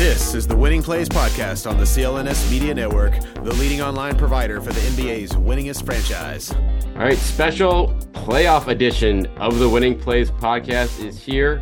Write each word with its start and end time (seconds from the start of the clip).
This 0.00 0.34
is 0.34 0.46
the 0.46 0.56
Winning 0.56 0.82
Plays 0.82 1.10
Podcast 1.10 1.70
on 1.70 1.76
the 1.76 1.84
CLNS 1.84 2.50
Media 2.50 2.72
Network, 2.72 3.12
the 3.34 3.52
leading 3.56 3.82
online 3.82 4.16
provider 4.16 4.58
for 4.58 4.72
the 4.72 4.80
NBA's 4.80 5.32
winningest 5.32 5.84
franchise. 5.84 6.50
All 6.94 7.02
right, 7.02 7.18
special 7.18 7.88
playoff 8.12 8.68
edition 8.68 9.26
of 9.36 9.58
the 9.58 9.68
Winning 9.68 9.98
Plays 9.98 10.30
Podcast 10.30 11.04
is 11.04 11.22
here. 11.22 11.60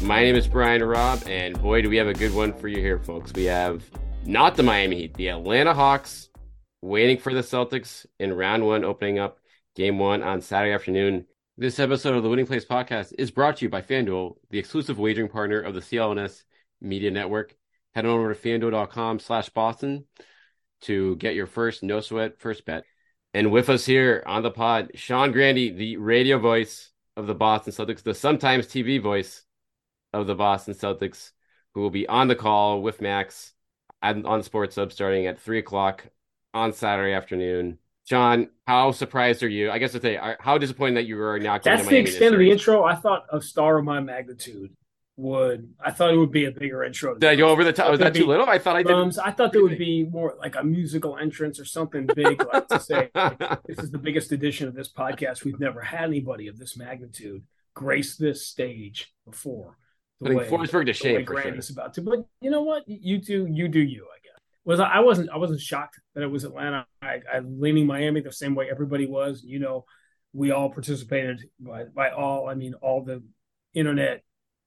My 0.00 0.22
name 0.22 0.34
is 0.34 0.48
Brian 0.48 0.82
Robb, 0.82 1.24
and 1.26 1.60
boy, 1.60 1.82
do 1.82 1.90
we 1.90 1.98
have 1.98 2.06
a 2.06 2.14
good 2.14 2.32
one 2.32 2.54
for 2.54 2.68
you 2.68 2.78
here, 2.78 2.98
folks. 3.00 3.34
We 3.34 3.44
have 3.44 3.84
not 4.24 4.56
the 4.56 4.62
Miami 4.62 4.96
Heat, 4.96 5.14
the 5.18 5.28
Atlanta 5.28 5.74
Hawks 5.74 6.30
waiting 6.80 7.18
for 7.18 7.34
the 7.34 7.42
Celtics 7.42 8.06
in 8.18 8.32
round 8.32 8.64
one, 8.64 8.82
opening 8.82 9.18
up 9.18 9.40
game 9.76 9.98
one 9.98 10.22
on 10.22 10.40
Saturday 10.40 10.72
afternoon. 10.72 11.26
This 11.58 11.78
episode 11.78 12.16
of 12.16 12.22
the 12.22 12.30
Winning 12.30 12.46
Plays 12.46 12.64
Podcast 12.64 13.12
is 13.18 13.30
brought 13.30 13.58
to 13.58 13.66
you 13.66 13.68
by 13.68 13.82
FanDuel, 13.82 14.36
the 14.48 14.58
exclusive 14.58 14.98
wagering 14.98 15.28
partner 15.28 15.60
of 15.60 15.74
the 15.74 15.80
CLNS 15.80 16.44
Media 16.80 17.10
Network 17.10 17.54
head 17.94 18.06
on 18.06 18.10
over 18.10 18.34
to 18.34 18.40
fanduel.com 18.40 19.18
slash 19.18 19.48
Boston 19.50 20.04
to 20.82 21.16
get 21.16 21.34
your 21.34 21.46
first 21.46 21.82
no 21.82 22.00
sweat 22.00 22.38
first 22.38 22.64
bet. 22.64 22.84
And 23.32 23.50
with 23.50 23.68
us 23.68 23.84
here 23.84 24.22
on 24.26 24.42
the 24.42 24.50
pod, 24.50 24.92
Sean 24.94 25.32
Grande, 25.32 25.76
the 25.76 25.96
radio 25.96 26.38
voice 26.38 26.90
of 27.16 27.26
the 27.26 27.34
Boston 27.34 27.72
Celtics, 27.72 28.02
the 28.02 28.14
sometimes 28.14 28.66
TV 28.66 29.02
voice 29.02 29.42
of 30.12 30.26
the 30.26 30.34
Boston 30.34 30.74
Celtics, 30.74 31.32
who 31.74 31.80
will 31.80 31.90
be 31.90 32.06
on 32.06 32.28
the 32.28 32.36
call 32.36 32.82
with 32.82 33.00
Max 33.00 33.52
on 34.02 34.42
Sports 34.42 34.76
Hub 34.76 34.92
starting 34.92 35.26
at 35.26 35.40
three 35.40 35.58
o'clock 35.58 36.04
on 36.52 36.72
Saturday 36.72 37.12
afternoon. 37.12 37.78
Sean, 38.04 38.50
how 38.66 38.92
surprised 38.92 39.42
are 39.42 39.48
you? 39.48 39.70
I 39.70 39.78
guess 39.78 39.92
to 39.92 40.00
say, 40.00 40.20
how 40.38 40.58
disappointed 40.58 40.96
that 40.96 41.06
you 41.06 41.20
are 41.20 41.38
not. 41.38 41.62
That's 41.62 41.88
the 41.88 41.96
extent 41.96 42.34
of 42.34 42.38
the 42.38 42.50
intro. 42.50 42.84
I 42.84 42.96
thought 42.96 43.24
a 43.32 43.40
star 43.40 43.78
of 43.78 43.84
my 43.84 44.00
magnitude 44.00 44.76
would 45.16 45.72
I 45.80 45.92
thought 45.92 46.12
it 46.12 46.16
would 46.16 46.32
be 46.32 46.46
a 46.46 46.50
bigger 46.50 46.82
intro. 46.82 47.14
Did 47.14 47.30
I 47.30 47.36
go 47.36 47.48
over 47.48 47.62
the 47.62 47.72
top? 47.72 47.90
Was 47.90 48.00
that 48.00 48.14
too 48.14 48.26
little? 48.26 48.48
I 48.48 48.58
thought 48.58 48.76
I 48.76 48.82
did. 48.82 49.18
I 49.18 49.30
thought 49.30 49.52
there 49.52 49.62
would 49.62 49.78
be 49.78 50.04
more 50.04 50.34
like 50.38 50.56
a 50.56 50.64
musical 50.64 51.16
entrance 51.16 51.60
or 51.60 51.64
something 51.64 52.08
big, 52.14 52.44
like 52.52 52.66
to 52.68 52.80
say 52.80 53.10
this 53.66 53.78
is 53.78 53.90
the 53.90 53.98
biggest 53.98 54.32
edition 54.32 54.66
of 54.66 54.74
this 54.74 54.92
podcast. 54.92 55.44
We've 55.44 55.60
never 55.60 55.80
had 55.80 56.04
anybody 56.04 56.48
of 56.48 56.58
this 56.58 56.76
magnitude 56.76 57.44
grace 57.74 58.16
this 58.16 58.46
stage 58.46 59.12
before. 59.24 59.78
The 60.20 60.30
Putting 60.30 60.38
way, 60.38 60.48
Forsberg 60.48 60.86
to 60.86 60.92
shame 60.92 61.24
for 61.24 61.40
sure. 61.40 61.60
about 61.70 61.94
to, 61.94 62.02
but 62.02 62.26
you 62.40 62.50
know 62.50 62.62
what? 62.62 62.82
You 62.86 63.18
do, 63.18 63.46
you 63.46 63.68
do 63.68 63.80
you. 63.80 64.04
I 64.04 64.18
guess 64.22 64.40
was 64.64 64.80
I 64.80 65.00
wasn't 65.00 65.30
I 65.30 65.36
wasn't 65.36 65.60
shocked 65.60 66.00
that 66.14 66.22
it 66.22 66.30
was 66.30 66.44
Atlanta. 66.44 66.86
I, 67.02 67.20
I 67.32 67.38
leaning 67.40 67.86
Miami 67.86 68.20
the 68.20 68.32
same 68.32 68.54
way 68.54 68.68
everybody 68.70 69.06
was. 69.06 69.42
You 69.44 69.58
know, 69.60 69.84
we 70.32 70.50
all 70.50 70.70
participated 70.70 71.42
by 71.60 71.84
by 71.84 72.10
all. 72.10 72.48
I 72.48 72.54
mean, 72.54 72.74
all 72.74 73.04
the 73.04 73.22
internet 73.74 74.22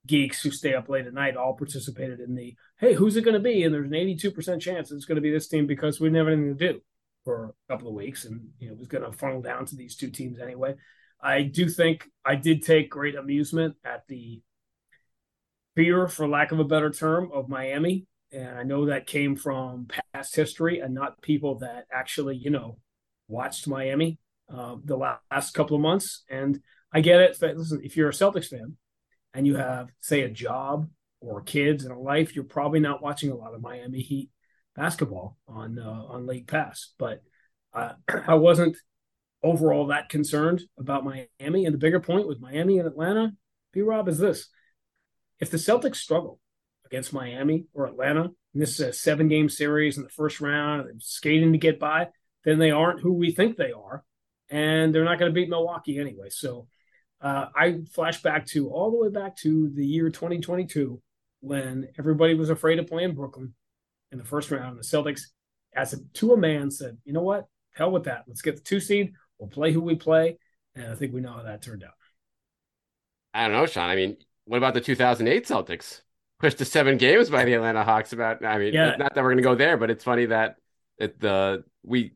geeks 0.07 0.41
who 0.41 0.51
stay 0.51 0.73
up 0.73 0.89
late 0.89 1.05
at 1.05 1.13
night 1.13 1.37
all 1.37 1.53
participated 1.53 2.19
in 2.19 2.35
the 2.35 2.55
hey, 2.79 2.93
who's 2.93 3.15
it 3.15 3.23
going 3.23 3.33
to 3.33 3.39
be? 3.39 3.63
And 3.63 3.73
there's 3.73 3.87
an 3.87 3.93
82% 3.93 4.61
chance 4.61 4.91
it's 4.91 5.05
going 5.05 5.15
to 5.15 5.21
be 5.21 5.31
this 5.31 5.47
team 5.47 5.67
because 5.67 5.99
we 5.99 6.07
didn't 6.07 6.17
have 6.17 6.27
anything 6.27 6.57
to 6.57 6.73
do 6.73 6.81
for 7.23 7.53
a 7.69 7.73
couple 7.73 7.89
of 7.89 7.93
weeks, 7.93 8.25
and 8.25 8.49
you 8.59 8.67
know 8.67 8.73
it 8.73 8.79
was 8.79 8.87
going 8.87 9.03
to 9.03 9.11
funnel 9.11 9.41
down 9.41 9.65
to 9.65 9.75
these 9.75 9.95
two 9.95 10.09
teams 10.09 10.39
anyway. 10.39 10.75
I 11.21 11.41
do 11.41 11.67
think 11.67 12.09
I 12.25 12.35
did 12.35 12.63
take 12.63 12.89
great 12.89 13.15
amusement 13.15 13.75
at 13.83 14.03
the 14.07 14.41
fear, 15.75 16.07
for 16.07 16.27
lack 16.27 16.51
of 16.51 16.59
a 16.59 16.63
better 16.63 16.89
term, 16.89 17.29
of 17.33 17.49
Miami, 17.49 18.05
and 18.31 18.57
I 18.57 18.63
know 18.63 18.85
that 18.85 19.07
came 19.07 19.35
from 19.35 19.87
past 20.13 20.35
history 20.35 20.79
and 20.79 20.93
not 20.93 21.21
people 21.21 21.59
that 21.59 21.85
actually 21.91 22.37
you 22.37 22.49
know 22.49 22.77
watched 23.27 23.67
Miami 23.67 24.19
uh, 24.53 24.75
the 24.83 24.97
last 24.97 25.53
couple 25.53 25.75
of 25.75 25.81
months. 25.81 26.23
And 26.29 26.61
I 26.93 27.01
get 27.01 27.19
it. 27.19 27.37
Listen, 27.41 27.81
if 27.83 27.97
you're 27.97 28.09
a 28.09 28.13
Celtics 28.13 28.47
fan 28.47 28.77
and 29.37 29.45
you 29.45 29.55
have, 29.55 29.91
say, 29.99 30.21
a 30.21 30.29
job 30.29 30.89
or 31.21 31.41
kids 31.41 31.85
and 31.85 31.93
a 31.93 31.99
life, 31.99 32.35
you're 32.35 32.43
probably 32.43 32.79
not 32.79 33.03
watching 33.03 33.29
a 33.29 33.35
lot 33.35 33.53
of 33.53 33.61
Miami 33.61 33.99
Heat 33.99 34.31
basketball 34.75 35.37
on 35.47 35.77
uh, 35.77 36.03
on 36.09 36.25
League 36.25 36.47
Pass. 36.47 36.93
But 36.97 37.21
uh, 37.71 37.93
I 38.27 38.33
wasn't 38.33 38.77
overall 39.43 39.87
that 39.87 40.09
concerned 40.09 40.63
about 40.79 41.05
Miami. 41.05 41.65
And 41.65 41.73
the 41.73 41.77
bigger 41.77 41.99
point 41.99 42.27
with 42.27 42.41
Miami 42.41 42.79
and 42.79 42.87
Atlanta, 42.87 43.33
B 43.73 43.81
Rob, 43.81 44.07
is 44.07 44.17
this: 44.17 44.49
if 45.39 45.51
the 45.51 45.57
Celtics 45.57 45.97
struggle 45.97 46.39
against 46.87 47.13
Miami 47.13 47.65
or 47.75 47.85
Atlanta, 47.85 48.23
and 48.23 48.61
this 48.61 48.71
is 48.71 48.79
a 48.79 48.91
seven 48.91 49.27
game 49.27 49.49
series 49.49 49.97
in 49.97 50.03
the 50.03 50.09
first 50.09 50.41
round, 50.41 50.89
and 50.89 50.99
skating 50.99 51.51
to 51.51 51.59
get 51.59 51.79
by, 51.79 52.07
then 52.43 52.57
they 52.57 52.71
aren't 52.71 53.01
who 53.01 53.13
we 53.13 53.31
think 53.31 53.55
they 53.55 53.71
are, 53.71 54.03
and 54.49 54.95
they're 54.95 55.05
not 55.05 55.19
going 55.19 55.31
to 55.31 55.39
beat 55.39 55.47
Milwaukee 55.47 55.99
anyway. 55.99 56.29
So 56.31 56.67
uh, 57.21 57.47
I 57.55 57.79
flash 57.93 58.21
back 58.21 58.45
to 58.47 58.69
all 58.69 58.91
the 58.91 58.97
way 58.97 59.09
back 59.09 59.35
to 59.37 59.69
the 59.69 59.85
year 59.85 60.09
2022 60.09 61.01
when 61.41 61.87
everybody 61.97 62.33
was 62.33 62.49
afraid 62.49 62.79
of 62.79 62.87
playing 62.87 63.15
Brooklyn 63.15 63.53
in 64.11 64.17
the 64.17 64.23
first 64.23 64.51
round. 64.51 64.77
The 64.77 64.83
Celtics, 64.83 65.21
as 65.75 65.93
a, 65.93 65.97
to 66.15 66.33
a 66.33 66.37
man, 66.37 66.71
said, 66.71 66.97
"You 67.05 67.13
know 67.13 67.23
what? 67.23 67.45
Hell 67.73 67.91
with 67.91 68.05
that. 68.05 68.25
Let's 68.27 68.41
get 68.41 68.55
the 68.55 68.61
two 68.61 68.79
seed. 68.79 69.13
We'll 69.39 69.49
play 69.49 69.71
who 69.71 69.81
we 69.81 69.95
play." 69.95 70.37
And 70.75 70.91
I 70.91 70.95
think 70.95 71.13
we 71.13 71.21
know 71.21 71.33
how 71.33 71.43
that 71.43 71.61
turned 71.61 71.83
out. 71.83 71.93
I 73.33 73.47
don't 73.47 73.57
know, 73.57 73.65
Sean. 73.65 73.89
I 73.89 73.95
mean, 73.95 74.17
what 74.45 74.57
about 74.57 74.73
the 74.73 74.81
2008 74.81 75.45
Celtics? 75.45 76.01
Pushed 76.39 76.59
to 76.59 76.65
seven 76.65 76.97
games 76.97 77.31
by 77.31 77.45
the 77.45 77.53
Atlanta 77.53 77.83
Hawks. 77.83 78.13
About, 78.13 78.45
I 78.45 78.59
mean, 78.59 78.73
yeah. 78.73 78.95
not 78.95 79.15
that 79.15 79.23
we're 79.23 79.31
going 79.31 79.37
to 79.37 79.43
go 79.43 79.55
there, 79.55 79.75
but 79.75 79.89
it's 79.89 80.03
funny 80.03 80.27
that 80.27 80.57
it, 80.99 81.19
the 81.19 81.63
we 81.83 82.13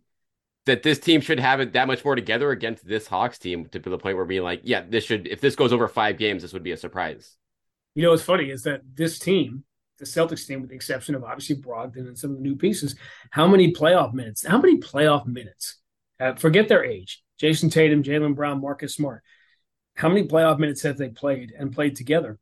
that 0.65 0.83
this 0.83 0.99
team 0.99 1.21
should 1.21 1.39
have 1.39 1.59
it 1.59 1.73
that 1.73 1.87
much 1.87 2.05
more 2.05 2.15
together 2.15 2.51
against 2.51 2.87
this 2.87 3.07
Hawks 3.07 3.39
team 3.39 3.65
to 3.65 3.79
the 3.79 3.97
point 3.97 4.15
where 4.15 4.25
being 4.25 4.43
like, 4.43 4.61
yeah, 4.63 4.83
this 4.87 5.03
should 5.03 5.27
if 5.27 5.41
this 5.41 5.55
goes 5.55 5.73
over 5.73 5.87
five 5.87 6.17
games, 6.17 6.41
this 6.41 6.53
would 6.53 6.63
be 6.63 6.71
a 6.71 6.77
surprise. 6.77 7.37
You 7.95 8.03
know, 8.03 8.11
what's 8.11 8.23
funny 8.23 8.49
is 8.49 8.63
that 8.63 8.81
this 8.93 9.19
team, 9.19 9.63
the 9.97 10.05
Celtics 10.05 10.47
team, 10.47 10.61
with 10.61 10.69
the 10.69 10.75
exception 10.75 11.15
of 11.15 11.23
obviously 11.23 11.57
Brogdon 11.57 12.07
and 12.07 12.17
some 12.17 12.31
of 12.31 12.37
the 12.37 12.43
new 12.43 12.55
pieces, 12.55 12.95
how 13.31 13.47
many 13.47 13.73
playoff 13.73 14.13
minutes? 14.13 14.45
How 14.45 14.59
many 14.59 14.79
playoff 14.79 15.25
minutes? 15.25 15.77
Uh, 16.19 16.35
forget 16.35 16.67
their 16.67 16.83
age. 16.83 17.23
Jayson 17.39 17.71
Tatum, 17.71 18.03
Jaylen 18.03 18.35
Brown, 18.35 18.61
Marcus 18.61 18.93
Smart. 18.93 19.23
How 19.95 20.07
many 20.07 20.27
playoff 20.27 20.59
minutes 20.59 20.83
have 20.83 20.97
they 20.97 21.09
played 21.09 21.51
and 21.57 21.73
played 21.73 21.95
together? 21.95 22.37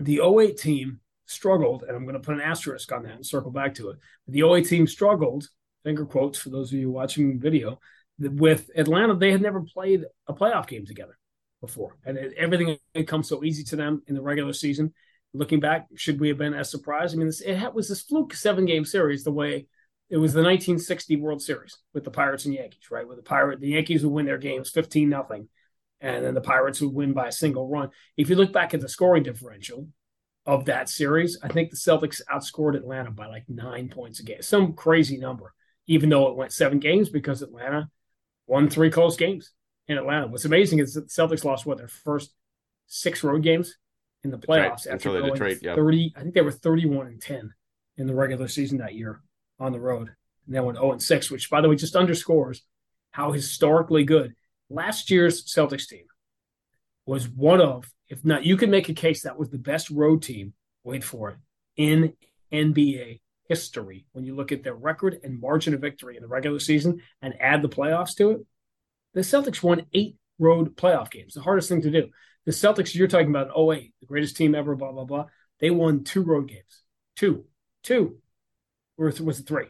The 0.00 0.20
08 0.20 0.58
team 0.58 1.00
struggled, 1.26 1.84
and 1.84 1.96
I'm 1.96 2.04
going 2.04 2.14
to 2.14 2.20
put 2.20 2.34
an 2.34 2.40
asterisk 2.40 2.90
on 2.92 3.04
that 3.04 3.14
and 3.14 3.24
circle 3.24 3.52
back 3.52 3.74
to 3.76 3.90
it. 3.90 3.98
The 4.26 4.42
08 4.42 4.66
team 4.66 4.86
struggled 4.86 5.48
finger 5.84 6.06
quotes 6.06 6.38
for 6.38 6.50
those 6.50 6.72
of 6.72 6.78
you 6.78 6.90
watching 6.90 7.40
video, 7.40 7.78
with 8.18 8.70
Atlanta, 8.76 9.14
they 9.14 9.32
had 9.32 9.42
never 9.42 9.62
played 9.62 10.04
a 10.26 10.34
playoff 10.34 10.66
game 10.66 10.86
together 10.86 11.18
before, 11.60 11.96
and 12.04 12.16
it, 12.16 12.34
everything 12.36 12.76
had 12.94 13.06
come 13.06 13.22
so 13.22 13.44
easy 13.44 13.64
to 13.64 13.76
them 13.76 14.02
in 14.06 14.14
the 14.14 14.22
regular 14.22 14.52
season. 14.52 14.92
Looking 15.34 15.60
back, 15.60 15.86
should 15.96 16.20
we 16.20 16.28
have 16.28 16.38
been 16.38 16.54
as 16.54 16.70
surprised? 16.70 17.14
I 17.14 17.18
mean, 17.18 17.28
this, 17.28 17.40
it 17.40 17.72
was 17.72 17.88
this 17.88 18.02
fluke 18.02 18.34
seven 18.34 18.66
game 18.66 18.84
series, 18.84 19.24
the 19.24 19.32
way 19.32 19.66
it 20.10 20.18
was 20.18 20.34
the 20.34 20.40
1960 20.40 21.16
World 21.16 21.40
Series 21.40 21.78
with 21.94 22.04
the 22.04 22.10
Pirates 22.10 22.44
and 22.44 22.52
Yankees, 22.52 22.90
right? 22.90 23.08
With 23.08 23.16
the 23.16 23.22
Pirate, 23.22 23.60
the 23.60 23.70
Yankees 23.70 24.04
would 24.04 24.12
win 24.12 24.26
their 24.26 24.38
games 24.38 24.68
15 24.68 25.08
nothing, 25.08 25.48
and 26.02 26.24
then 26.24 26.34
the 26.34 26.42
Pirates 26.42 26.82
would 26.82 26.92
win 26.92 27.14
by 27.14 27.28
a 27.28 27.32
single 27.32 27.66
run. 27.66 27.88
If 28.16 28.28
you 28.28 28.36
look 28.36 28.52
back 28.52 28.74
at 28.74 28.80
the 28.80 28.90
scoring 28.90 29.22
differential 29.22 29.88
of 30.44 30.66
that 30.66 30.90
series, 30.90 31.38
I 31.42 31.48
think 31.48 31.70
the 31.70 31.76
Celtics 31.76 32.20
outscored 32.30 32.76
Atlanta 32.76 33.10
by 33.10 33.26
like 33.26 33.44
nine 33.48 33.88
points 33.88 34.20
a 34.20 34.24
game, 34.24 34.42
some 34.42 34.74
crazy 34.74 35.16
number 35.16 35.54
even 35.92 36.08
though 36.08 36.28
it 36.28 36.36
went 36.36 36.52
seven 36.52 36.78
games 36.78 37.10
because 37.10 37.42
Atlanta 37.42 37.90
won 38.46 38.68
three 38.68 38.90
close 38.90 39.16
games 39.16 39.52
in 39.88 39.98
Atlanta. 39.98 40.26
What's 40.26 40.46
amazing 40.46 40.78
is 40.78 40.94
that 40.94 41.02
the 41.02 41.10
Celtics 41.10 41.44
lost 41.44 41.66
what 41.66 41.76
their 41.76 41.88
first 41.88 42.32
six 42.86 43.22
road 43.22 43.42
games 43.42 43.76
in 44.24 44.30
the 44.30 44.38
playoffs 44.38 44.84
Detroit, 44.84 44.94
after 44.94 45.20
going 45.20 45.32
Detroit. 45.32 45.58
30 45.62 46.14
I 46.16 46.22
think 46.22 46.34
they 46.34 46.40
were 46.40 46.50
31 46.50 47.08
and 47.08 47.20
10 47.20 47.52
in 47.98 48.06
the 48.06 48.14
regular 48.14 48.48
season 48.48 48.78
that 48.78 48.94
year 48.94 49.20
on 49.60 49.72
the 49.72 49.80
road. 49.80 50.08
And 50.46 50.56
then 50.56 50.64
went 50.64 50.78
0 50.78 50.92
and 50.92 51.02
6, 51.02 51.30
which 51.30 51.50
by 51.50 51.60
the 51.60 51.68
way 51.68 51.76
just 51.76 51.94
underscores 51.94 52.62
how 53.10 53.32
historically 53.32 54.04
good 54.04 54.34
last 54.70 55.10
year's 55.10 55.44
Celtics 55.44 55.86
team 55.86 56.04
was 57.04 57.28
one 57.28 57.60
of, 57.60 57.90
if 58.08 58.24
not, 58.24 58.46
you 58.46 58.56
can 58.56 58.70
make 58.70 58.88
a 58.88 58.94
case 58.94 59.22
that 59.22 59.38
was 59.38 59.50
the 59.50 59.58
best 59.58 59.90
road 59.90 60.22
team, 60.22 60.54
wait 60.84 61.04
for 61.04 61.30
it, 61.30 61.36
in 61.76 62.14
NBA 62.52 63.20
history 63.52 64.06
when 64.12 64.24
you 64.24 64.34
look 64.34 64.50
at 64.50 64.62
their 64.64 64.74
record 64.74 65.20
and 65.22 65.38
margin 65.38 65.74
of 65.74 65.80
victory 65.82 66.16
in 66.16 66.22
the 66.22 66.28
regular 66.28 66.58
season 66.58 67.02
and 67.20 67.34
add 67.38 67.60
the 67.60 67.68
playoffs 67.68 68.16
to 68.16 68.30
it. 68.30 68.40
The 69.12 69.20
Celtics 69.20 69.62
won 69.62 69.84
eight 69.92 70.16
road 70.38 70.74
playoff 70.74 71.10
games, 71.10 71.34
the 71.34 71.42
hardest 71.42 71.68
thing 71.68 71.82
to 71.82 71.90
do. 71.90 72.08
The 72.46 72.52
Celtics, 72.52 72.94
you're 72.94 73.08
talking 73.08 73.28
about 73.28 73.50
08, 73.54 73.92
the 74.00 74.06
greatest 74.06 74.38
team 74.38 74.54
ever, 74.54 74.74
blah, 74.74 74.90
blah, 74.90 75.04
blah. 75.04 75.26
They 75.60 75.68
won 75.68 76.02
two 76.02 76.22
road 76.22 76.48
games. 76.48 76.82
Two. 77.14 77.44
Two. 77.82 78.16
Or 78.96 79.12
was 79.20 79.40
it 79.40 79.46
three? 79.46 79.66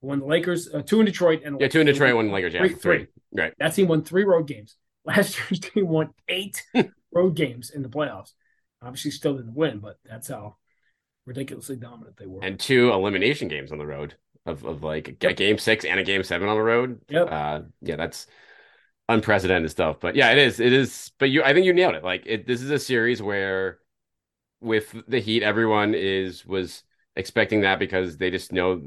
Won 0.00 0.18
the 0.18 0.26
Lakers, 0.26 0.68
uh, 0.74 0.82
two 0.82 0.98
in 0.98 1.06
Detroit, 1.06 1.42
and 1.44 1.60
yeah, 1.60 1.68
two 1.68 1.80
in 1.80 1.86
Detroit, 1.86 2.16
one 2.16 2.26
in 2.26 2.32
Lakers. 2.32 2.52
Yeah, 2.52 2.60
three, 2.60 2.74
three. 2.74 3.06
Right. 3.32 3.54
That 3.58 3.74
team 3.74 3.86
won 3.86 4.02
three 4.02 4.24
road 4.24 4.48
games. 4.48 4.74
Last 5.04 5.38
year's 5.38 5.60
team 5.60 5.86
won 5.86 6.10
eight 6.28 6.64
road 7.14 7.36
games 7.36 7.70
in 7.70 7.82
the 7.82 7.88
playoffs. 7.88 8.32
Obviously, 8.82 9.12
still 9.12 9.36
didn't 9.36 9.54
win, 9.54 9.78
but 9.78 9.98
that's 10.04 10.28
how 10.28 10.56
ridiculously 11.26 11.76
dominant 11.76 12.16
they 12.16 12.26
were. 12.26 12.42
And 12.42 12.58
two 12.58 12.92
elimination 12.92 13.48
games 13.48 13.72
on 13.72 13.78
the 13.78 13.86
road 13.86 14.14
of, 14.46 14.64
of 14.64 14.82
like 14.82 15.08
a 15.22 15.32
game 15.32 15.58
six 15.58 15.84
and 15.84 15.98
a 15.98 16.04
game 16.04 16.22
seven 16.22 16.48
on 16.48 16.56
the 16.56 16.62
road. 16.62 17.00
Yep. 17.08 17.28
Uh, 17.30 17.60
yeah, 17.82 17.96
that's 17.96 18.26
unprecedented 19.08 19.70
stuff. 19.70 20.00
But 20.00 20.16
yeah, 20.16 20.30
it 20.32 20.38
is. 20.38 20.60
It 20.60 20.72
is. 20.72 21.12
But 21.18 21.30
you, 21.30 21.42
I 21.42 21.52
think 21.52 21.66
you 21.66 21.72
nailed 21.72 21.94
it. 21.94 22.04
Like 22.04 22.24
it, 22.26 22.46
this 22.46 22.62
is 22.62 22.70
a 22.70 22.78
series 22.78 23.22
where 23.22 23.78
with 24.60 24.94
the 25.08 25.20
Heat, 25.20 25.42
everyone 25.42 25.94
is 25.94 26.44
was 26.44 26.82
expecting 27.16 27.62
that 27.62 27.78
because 27.78 28.16
they 28.16 28.30
just 28.30 28.52
know 28.52 28.82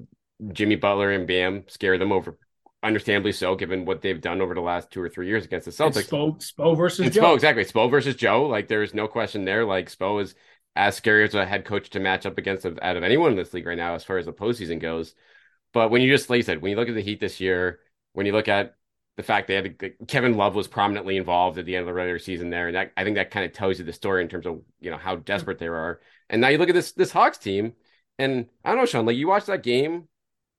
Jimmy 0.51 0.75
Butler 0.75 1.11
and 1.11 1.27
Bam 1.27 1.63
scare 1.67 1.97
them 1.97 2.11
over. 2.11 2.37
Understandably 2.83 3.31
so, 3.31 3.55
given 3.55 3.85
what 3.85 4.03
they've 4.03 4.21
done 4.21 4.39
over 4.39 4.53
the 4.53 4.61
last 4.61 4.91
two 4.91 5.01
or 5.01 5.09
three 5.09 5.27
years 5.27 5.43
against 5.43 5.65
the 5.65 5.71
Celtics. 5.71 6.09
Spo, 6.09 6.37
Spo 6.37 6.77
versus 6.77 7.09
Joe. 7.09 7.21
Spo, 7.21 7.33
exactly. 7.33 7.65
Spo 7.65 7.89
versus 7.89 8.15
Joe. 8.15 8.45
Like 8.45 8.67
there's 8.67 8.93
no 8.93 9.07
question 9.07 9.45
there. 9.45 9.65
Like 9.65 9.91
Spo 9.91 10.21
is 10.21 10.35
as 10.77 10.95
scary 10.95 11.23
as 11.25 11.33
a 11.33 11.45
head 11.45 11.65
coach 11.65 11.89
to 11.91 11.99
match 11.99 12.25
up 12.25 12.37
against 12.37 12.65
out 12.65 12.97
of 12.97 13.03
anyone 13.03 13.31
in 13.31 13.37
this 13.37 13.53
league 13.53 13.65
right 13.65 13.77
now, 13.77 13.95
as 13.95 14.03
far 14.03 14.17
as 14.17 14.25
the 14.25 14.33
postseason 14.33 14.79
goes. 14.79 15.15
But 15.73 15.91
when 15.91 16.01
you 16.01 16.11
just, 16.11 16.29
like 16.29 16.37
you 16.37 16.43
said, 16.43 16.61
when 16.61 16.71
you 16.71 16.77
look 16.77 16.87
at 16.89 16.95
the 16.95 17.01
Heat 17.01 17.19
this 17.19 17.39
year, 17.39 17.79
when 18.13 18.25
you 18.25 18.31
look 18.31 18.47
at 18.47 18.75
the 19.17 19.23
fact 19.23 19.47
they 19.47 19.55
had 19.55 20.07
Kevin 20.07 20.37
Love 20.37 20.55
was 20.55 20.67
prominently 20.67 21.17
involved 21.17 21.57
at 21.57 21.65
the 21.65 21.75
end 21.75 21.81
of 21.81 21.87
the 21.87 21.93
regular 21.93 22.19
season 22.19 22.51
there, 22.51 22.67
and 22.67 22.75
that 22.75 22.93
I 22.95 23.03
think 23.03 23.15
that 23.15 23.31
kind 23.31 23.45
of 23.45 23.51
tells 23.51 23.79
you 23.79 23.85
the 23.85 23.91
story 23.91 24.21
in 24.21 24.29
terms 24.29 24.45
of 24.45 24.61
you 24.79 24.91
know 24.91 24.97
how 24.97 25.15
desperate 25.15 25.57
they 25.57 25.67
are. 25.67 25.99
And 26.29 26.39
now 26.39 26.49
you 26.49 26.59
look 26.59 26.69
at 26.69 26.75
this 26.75 26.91
this 26.91 27.11
Hawks 27.11 27.39
team, 27.39 27.73
and 28.19 28.47
I 28.63 28.69
don't 28.69 28.77
know, 28.77 28.85
Sean, 28.85 29.05
like 29.05 29.17
you 29.17 29.27
watched 29.27 29.47
that 29.47 29.63
game 29.63 30.07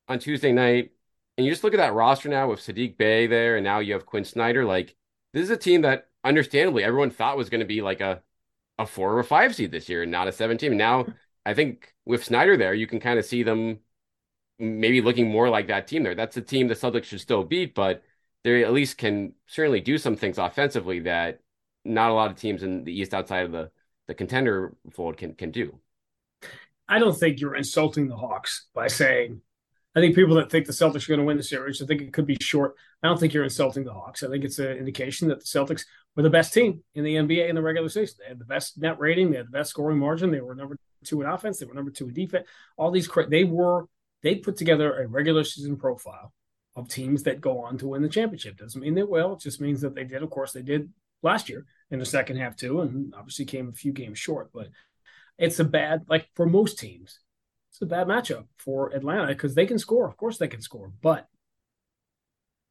on 0.09 0.19
Tuesday 0.19 0.53
night, 0.53 0.91
and 1.37 1.47
you 1.47 1.53
just 1.53 1.63
look 1.63 1.75
at 1.75 1.79
that 1.79 1.95
roster 1.95 2.29
now 2.29 2.49
with 2.49 2.61
Saddiq 2.61 2.99
Bey 2.99 3.29
there, 3.29 3.57
and 3.57 3.65
now 3.65 3.79
you 3.79 3.93
have 3.93 4.07
Quin 4.07 4.25
Snyder. 4.25 4.65
Like 4.65 4.97
this 5.33 5.45
is 5.45 5.51
a 5.51 5.57
team 5.57 5.83
that, 5.83 6.09
understandably, 6.25 6.83
everyone 6.83 7.11
thought 7.11 7.37
was 7.37 7.51
going 7.51 7.61
to 7.61 7.67
be 7.67 7.81
like 7.81 8.01
a 8.01 8.23
a 8.79 8.87
four 8.87 9.13
or 9.15 9.19
a 9.21 9.25
five 9.25 9.55
seed 9.55 9.73
this 9.73 9.89
year, 9.89 10.03
and 10.03 10.13
not 10.13 10.29
a 10.29 10.33
seven 10.33 10.59
team. 10.59 10.77
Now 10.77 11.07
I 11.45 11.55
think 11.55 11.95
with 12.05 12.25
Snyder 12.25 12.57
there, 12.57 12.75
you 12.75 12.87
can 12.87 13.01
kind 13.01 13.19
of 13.19 13.25
see 13.25 13.43
them 13.43 13.81
maybe 14.59 15.01
looking 15.01 15.31
more 15.31 15.49
like 15.49 15.69
that 15.69 15.87
team 15.87 16.03
there. 16.03 16.15
That's 16.15 16.37
a 16.37 16.43
team 16.43 16.69
the 16.69 16.75
Celtics 16.75 17.05
should 17.05 17.21
still 17.21 17.45
beat, 17.45 17.75
but 17.75 18.03
they 18.45 18.65
at 18.65 18.73
least 18.73 18.99
can 18.99 19.35
certainly 19.47 19.81
do 19.81 19.99
some 19.99 20.17
things 20.17 20.39
offensively 20.39 21.01
that 21.01 21.41
not 21.85 22.11
a 22.11 22.15
lot 22.15 22.31
of 22.31 22.37
teams 22.37 22.63
in 22.63 22.85
the 22.85 22.93
East 22.93 23.15
outside 23.15 23.47
of 23.47 23.53
the 23.53 23.71
the 24.07 24.15
contender 24.15 24.75
fold 24.93 25.17
can 25.17 25.35
can 25.35 25.51
do. 25.51 25.79
I 26.89 26.99
don't 26.99 27.19
think 27.19 27.41
you're 27.41 27.57
insulting 27.57 28.09
the 28.09 28.17
Hawks 28.17 28.69
by 28.75 28.89
saying 28.89 29.43
I 29.95 30.01
think 30.01 30.15
people 30.15 30.37
that 30.37 30.51
think 30.51 30.67
the 30.67 30.73
Celtics 30.73 31.05
are 31.05 31.09
going 31.09 31.21
to 31.21 31.27
win 31.27 31.39
the 31.39 31.43
series, 31.43 31.83
I 31.83 31.87
think 31.87 32.03
it 32.03 32.13
could 32.13 32.27
be 32.27 32.37
short. 32.41 32.75
I 33.03 33.09
don't 33.09 33.19
think 33.19 33.33
you're 33.33 33.45
insulting 33.45 33.85
the 33.85 33.93
Hawks. 33.93 34.23
I 34.23 34.29
think 34.29 34.45
it's 34.45 34.59
an 34.59 34.77
indication 34.77 35.29
that 35.29 35.41
the 35.41 35.47
Celtics 35.47 35.85
were 36.15 36.23
the 36.23 36.31
best 36.31 36.53
team 36.53 36.83
in 36.95 37.05
the 37.05 37.15
NBA 37.15 37.49
in 37.49 37.55
the 37.55 37.63
regular 37.63 37.89
season. 37.89 38.17
They 38.21 38.29
had 38.29 38.39
the 38.39 38.45
best 38.45 38.79
net 38.79 38.99
rating, 38.99 39.31
they 39.31 39.39
had 39.39 39.47
the 39.47 39.53
best 39.53 39.71
scoring 39.71 39.99
margin, 39.99 40.31
they 40.31 40.41
were 40.41 40.55
number 40.55 40.77
two 41.05 41.23
in 41.23 41.27
offense, 41.27 41.59
they 41.59 41.67
were 41.67 41.75
number 41.75 41.91
two 41.91 42.09
in 42.09 42.15
defense. 42.15 42.47
All 42.77 42.91
these 42.91 43.09
they 43.29 43.45
were 43.45 43.87
they 44.23 44.37
put 44.37 44.57
together 44.57 45.01
a 45.01 45.07
regular 45.07 45.45
season 45.45 45.77
profile 45.77 46.33
of 46.77 46.89
teams 46.89 47.23
that 47.25 47.41
go 47.41 47.61
on 47.61 47.79
to 47.79 47.89
win 47.89 48.03
the 48.03 48.09
championship. 48.09 48.57
Doesn't 48.57 48.81
mean 48.81 48.95
they 48.95 49.03
will. 49.03 49.35
It 49.35 49.41
just 49.41 49.61
means 49.61 49.81
that 49.81 49.95
they 49.95 50.05
did. 50.05 50.23
Of 50.23 50.31
course, 50.31 50.53
they 50.53 50.63
did 50.63 50.93
last 51.23 51.49
year 51.49 51.67
in 51.91 51.99
the 51.99 52.07
second 52.07 52.37
half 52.37 52.57
too, 52.57 52.81
and 52.83 53.15
obviously 53.17 53.45
came 53.45 53.69
a 53.69 53.73
few 53.73 53.93
games 53.93 54.19
short. 54.19 54.51
But 54.53 54.69
it's 55.39 55.61
a 55.61 55.65
bad 55.65 56.05
like 56.09 56.29
for 56.35 56.47
most 56.47 56.79
teams 56.79 57.21
it's 57.71 57.83
a 57.83 57.87
bad 57.87 58.07
matchup 58.07 58.47
for 58.57 58.95
Atlanta 58.95 59.29
because 59.29 59.55
they 59.55 59.67
can 59.67 59.79
score. 59.79 60.09
Of 60.09 60.17
course, 60.17 60.39
they 60.39 60.49
can 60.49 60.63
score. 60.63 60.93
But 61.03 61.27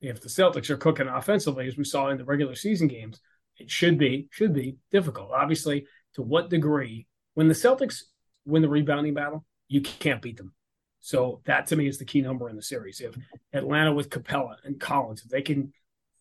if 0.01 0.21
the 0.21 0.29
Celtics 0.29 0.69
are 0.69 0.77
cooking 0.77 1.07
offensively, 1.07 1.67
as 1.67 1.77
we 1.77 1.83
saw 1.83 2.09
in 2.09 2.17
the 2.17 2.25
regular 2.25 2.55
season 2.55 2.88
games, 2.88 3.19
it 3.57 3.71
should 3.71 3.97
be 3.97 4.27
should 4.31 4.53
be 4.53 4.77
difficult. 4.91 5.31
Obviously, 5.31 5.85
to 6.13 6.21
what 6.21 6.49
degree? 6.49 7.07
When 7.33 7.47
the 7.47 7.53
Celtics 7.53 8.03
win 8.45 8.61
the 8.61 8.69
rebounding 8.69 9.13
battle, 9.13 9.45
you 9.67 9.81
can't 9.81 10.21
beat 10.21 10.38
them. 10.38 10.53
So 11.00 11.41
that 11.45 11.67
to 11.67 11.75
me 11.75 11.88
is 11.88 11.97
the 11.97 12.05
key 12.05 12.21
number 12.21 12.50
in 12.50 12.55
the 12.55 12.61
series. 12.61 13.01
If 13.01 13.15
Atlanta 13.53 13.93
with 13.93 14.09
Capela 14.09 14.55
and 14.63 14.79
Collins, 14.79 15.23
if 15.23 15.29
they 15.29 15.41
can 15.41 15.71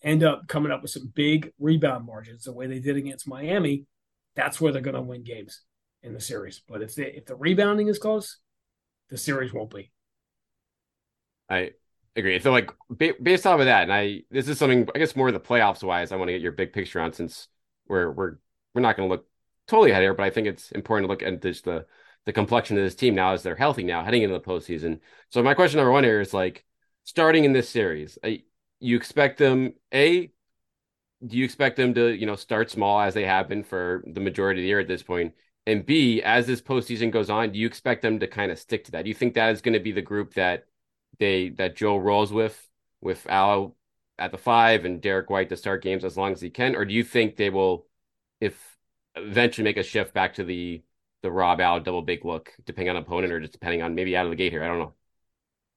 end 0.02 0.22
up 0.22 0.46
coming 0.48 0.70
up 0.70 0.82
with 0.82 0.90
some 0.90 1.10
big 1.14 1.52
rebound 1.58 2.06
margins 2.06 2.44
the 2.44 2.52
way 2.52 2.66
they 2.66 2.78
did 2.78 2.96
against 2.96 3.28
Miami, 3.28 3.86
that's 4.34 4.60
where 4.60 4.72
they're 4.72 4.82
going 4.82 4.94
to 4.94 5.02
win 5.02 5.24
games 5.24 5.62
in 6.02 6.12
the 6.12 6.20
series. 6.20 6.62
But 6.68 6.82
if 6.82 6.94
the 6.94 7.16
if 7.16 7.26
the 7.26 7.36
rebounding 7.36 7.88
is 7.88 7.98
close, 7.98 8.38
the 9.10 9.18
series 9.18 9.52
won't 9.52 9.74
be. 9.74 9.90
I 11.48 11.72
agree. 12.16 12.38
So, 12.40 12.50
like, 12.50 12.70
based 13.22 13.46
off 13.46 13.60
of 13.60 13.66
that, 13.66 13.84
and 13.84 13.92
I 13.92 14.22
this 14.30 14.48
is 14.48 14.58
something 14.58 14.88
I 14.94 14.98
guess 14.98 15.16
more 15.16 15.30
the 15.30 15.40
playoffs 15.40 15.82
wise. 15.82 16.12
I 16.12 16.16
want 16.16 16.28
to 16.28 16.32
get 16.32 16.42
your 16.42 16.52
big 16.52 16.72
picture 16.72 17.00
on 17.00 17.12
since 17.12 17.48
we're 17.88 18.10
we're 18.10 18.36
we're 18.74 18.82
not 18.82 18.96
going 18.96 19.08
to 19.08 19.14
look 19.14 19.26
totally 19.66 19.90
ahead 19.90 20.02
here, 20.02 20.14
but 20.14 20.24
I 20.24 20.30
think 20.30 20.46
it's 20.46 20.72
important 20.72 21.08
to 21.08 21.12
look 21.12 21.22
at 21.22 21.42
just 21.42 21.64
the 21.64 21.86
the 22.24 22.32
complexion 22.32 22.76
of 22.76 22.82
this 22.82 22.96
team 22.96 23.14
now 23.14 23.32
as 23.32 23.42
they're 23.42 23.54
healthy 23.54 23.84
now 23.84 24.04
heading 24.04 24.22
into 24.22 24.34
the 24.34 24.40
postseason. 24.40 25.00
So, 25.30 25.42
my 25.42 25.54
question 25.54 25.78
number 25.78 25.92
one 25.92 26.04
here 26.04 26.20
is 26.20 26.34
like 26.34 26.64
starting 27.04 27.44
in 27.44 27.52
this 27.52 27.68
series, 27.68 28.18
you 28.80 28.96
expect 28.96 29.38
them 29.38 29.74
a 29.92 30.30
do 31.26 31.36
you 31.36 31.44
expect 31.44 31.76
them 31.76 31.94
to 31.94 32.08
you 32.08 32.26
know 32.26 32.36
start 32.36 32.70
small 32.70 33.00
as 33.00 33.14
they 33.14 33.24
have 33.24 33.48
been 33.48 33.64
for 33.64 34.04
the 34.06 34.20
majority 34.20 34.60
of 34.60 34.62
the 34.62 34.68
year 34.68 34.80
at 34.80 34.88
this 34.88 35.02
point 35.02 35.34
and 35.66 35.84
B, 35.84 36.22
as 36.22 36.46
this 36.46 36.60
postseason 36.60 37.10
goes 37.10 37.28
on, 37.28 37.52
do 37.52 37.58
you 37.58 37.66
expect 37.66 38.02
them 38.02 38.20
to 38.20 38.26
kind 38.26 38.52
of 38.52 38.58
stick 38.58 38.84
to 38.84 38.92
that? 38.92 39.02
Do 39.02 39.08
you 39.08 39.14
think 39.14 39.34
that 39.34 39.50
is 39.50 39.60
going 39.60 39.74
to 39.74 39.80
be 39.80 39.92
the 39.92 40.02
group 40.02 40.34
that 40.34 40.66
they 41.18 41.50
that 41.50 41.76
Joe 41.76 41.96
rolls 41.96 42.32
with 42.32 42.68
with 43.00 43.26
Al 43.28 43.76
at 44.18 44.30
the 44.32 44.38
five 44.38 44.84
and 44.84 45.00
Derrick 45.00 45.28
White 45.28 45.48
to 45.50 45.56
start 45.56 45.82
games 45.82 46.04
as 46.04 46.16
long 46.16 46.32
as 46.32 46.40
he 46.40 46.50
can, 46.50 46.76
or 46.76 46.84
do 46.84 46.94
you 46.94 47.04
think 47.04 47.36
they 47.36 47.50
will, 47.50 47.86
if 48.40 48.78
eventually 49.14 49.64
make 49.64 49.76
a 49.76 49.82
shift 49.82 50.14
back 50.14 50.34
to 50.34 50.44
the 50.44 50.82
the 51.22 51.30
Rob 51.30 51.60
Al 51.60 51.80
double 51.80 52.02
big 52.02 52.24
look, 52.24 52.54
depending 52.64 52.90
on 52.90 52.96
opponent, 52.96 53.32
or 53.32 53.40
just 53.40 53.52
depending 53.52 53.82
on 53.82 53.94
maybe 53.94 54.16
out 54.16 54.26
of 54.26 54.30
the 54.30 54.36
gate 54.36 54.52
here? 54.52 54.62
I 54.62 54.68
don't 54.68 54.78
know. 54.78 54.94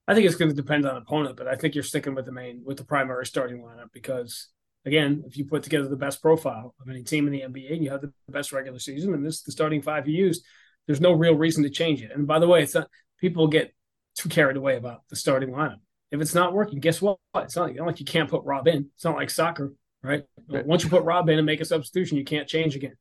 I 0.07 0.13
think 0.13 0.25
it's 0.25 0.35
going 0.35 0.49
to 0.49 0.55
depend 0.55 0.85
on 0.85 0.97
opponent, 0.97 1.37
but 1.37 1.47
I 1.47 1.55
think 1.55 1.75
you're 1.75 1.83
sticking 1.83 2.15
with 2.15 2.25
the 2.25 2.31
main 2.31 2.63
with 2.63 2.77
the 2.77 2.83
primary 2.83 3.25
starting 3.25 3.61
lineup 3.61 3.91
because 3.93 4.49
again, 4.85 5.23
if 5.27 5.37
you 5.37 5.45
put 5.45 5.63
together 5.63 5.87
the 5.87 5.95
best 5.95 6.21
profile 6.21 6.73
of 6.79 6.89
any 6.89 7.03
team 7.03 7.27
in 7.27 7.33
the 7.33 7.41
NBA 7.41 7.73
and 7.73 7.83
you 7.83 7.91
have 7.91 8.01
the 8.01 8.13
best 8.29 8.51
regular 8.51 8.79
season, 8.79 9.13
and 9.13 9.25
this 9.25 9.35
is 9.35 9.43
the 9.43 9.51
starting 9.51 9.81
five 9.81 10.07
you 10.07 10.15
used, 10.15 10.45
there's 10.87 11.01
no 11.01 11.11
real 11.13 11.35
reason 11.35 11.63
to 11.63 11.69
change 11.69 12.01
it. 12.01 12.11
And 12.13 12.27
by 12.27 12.39
the 12.39 12.47
way, 12.47 12.63
it's 12.63 12.75
not 12.75 12.89
people 13.19 13.47
get 13.47 13.73
too 14.15 14.29
carried 14.29 14.57
away 14.57 14.77
about 14.77 15.01
the 15.09 15.15
starting 15.15 15.49
lineup. 15.49 15.79
If 16.11 16.21
it's 16.21 16.33
not 16.33 16.53
working, 16.53 16.79
guess 16.79 17.01
what? 17.01 17.17
It's 17.35 17.55
not, 17.55 17.73
not 17.75 17.87
like 17.87 17.99
you 17.99 18.05
can't 18.05 18.29
put 18.29 18.43
Rob 18.43 18.67
in. 18.67 18.89
It's 18.95 19.05
not 19.05 19.15
like 19.15 19.29
soccer, 19.29 19.73
right? 20.01 20.23
right? 20.47 20.65
Once 20.65 20.83
you 20.83 20.89
put 20.89 21.03
Rob 21.03 21.29
in 21.29 21.37
and 21.37 21.45
make 21.45 21.61
a 21.61 21.65
substitution, 21.65 22.17
you 22.17 22.23
can't 22.23 22.47
change 22.47 22.75
again. 22.75 22.95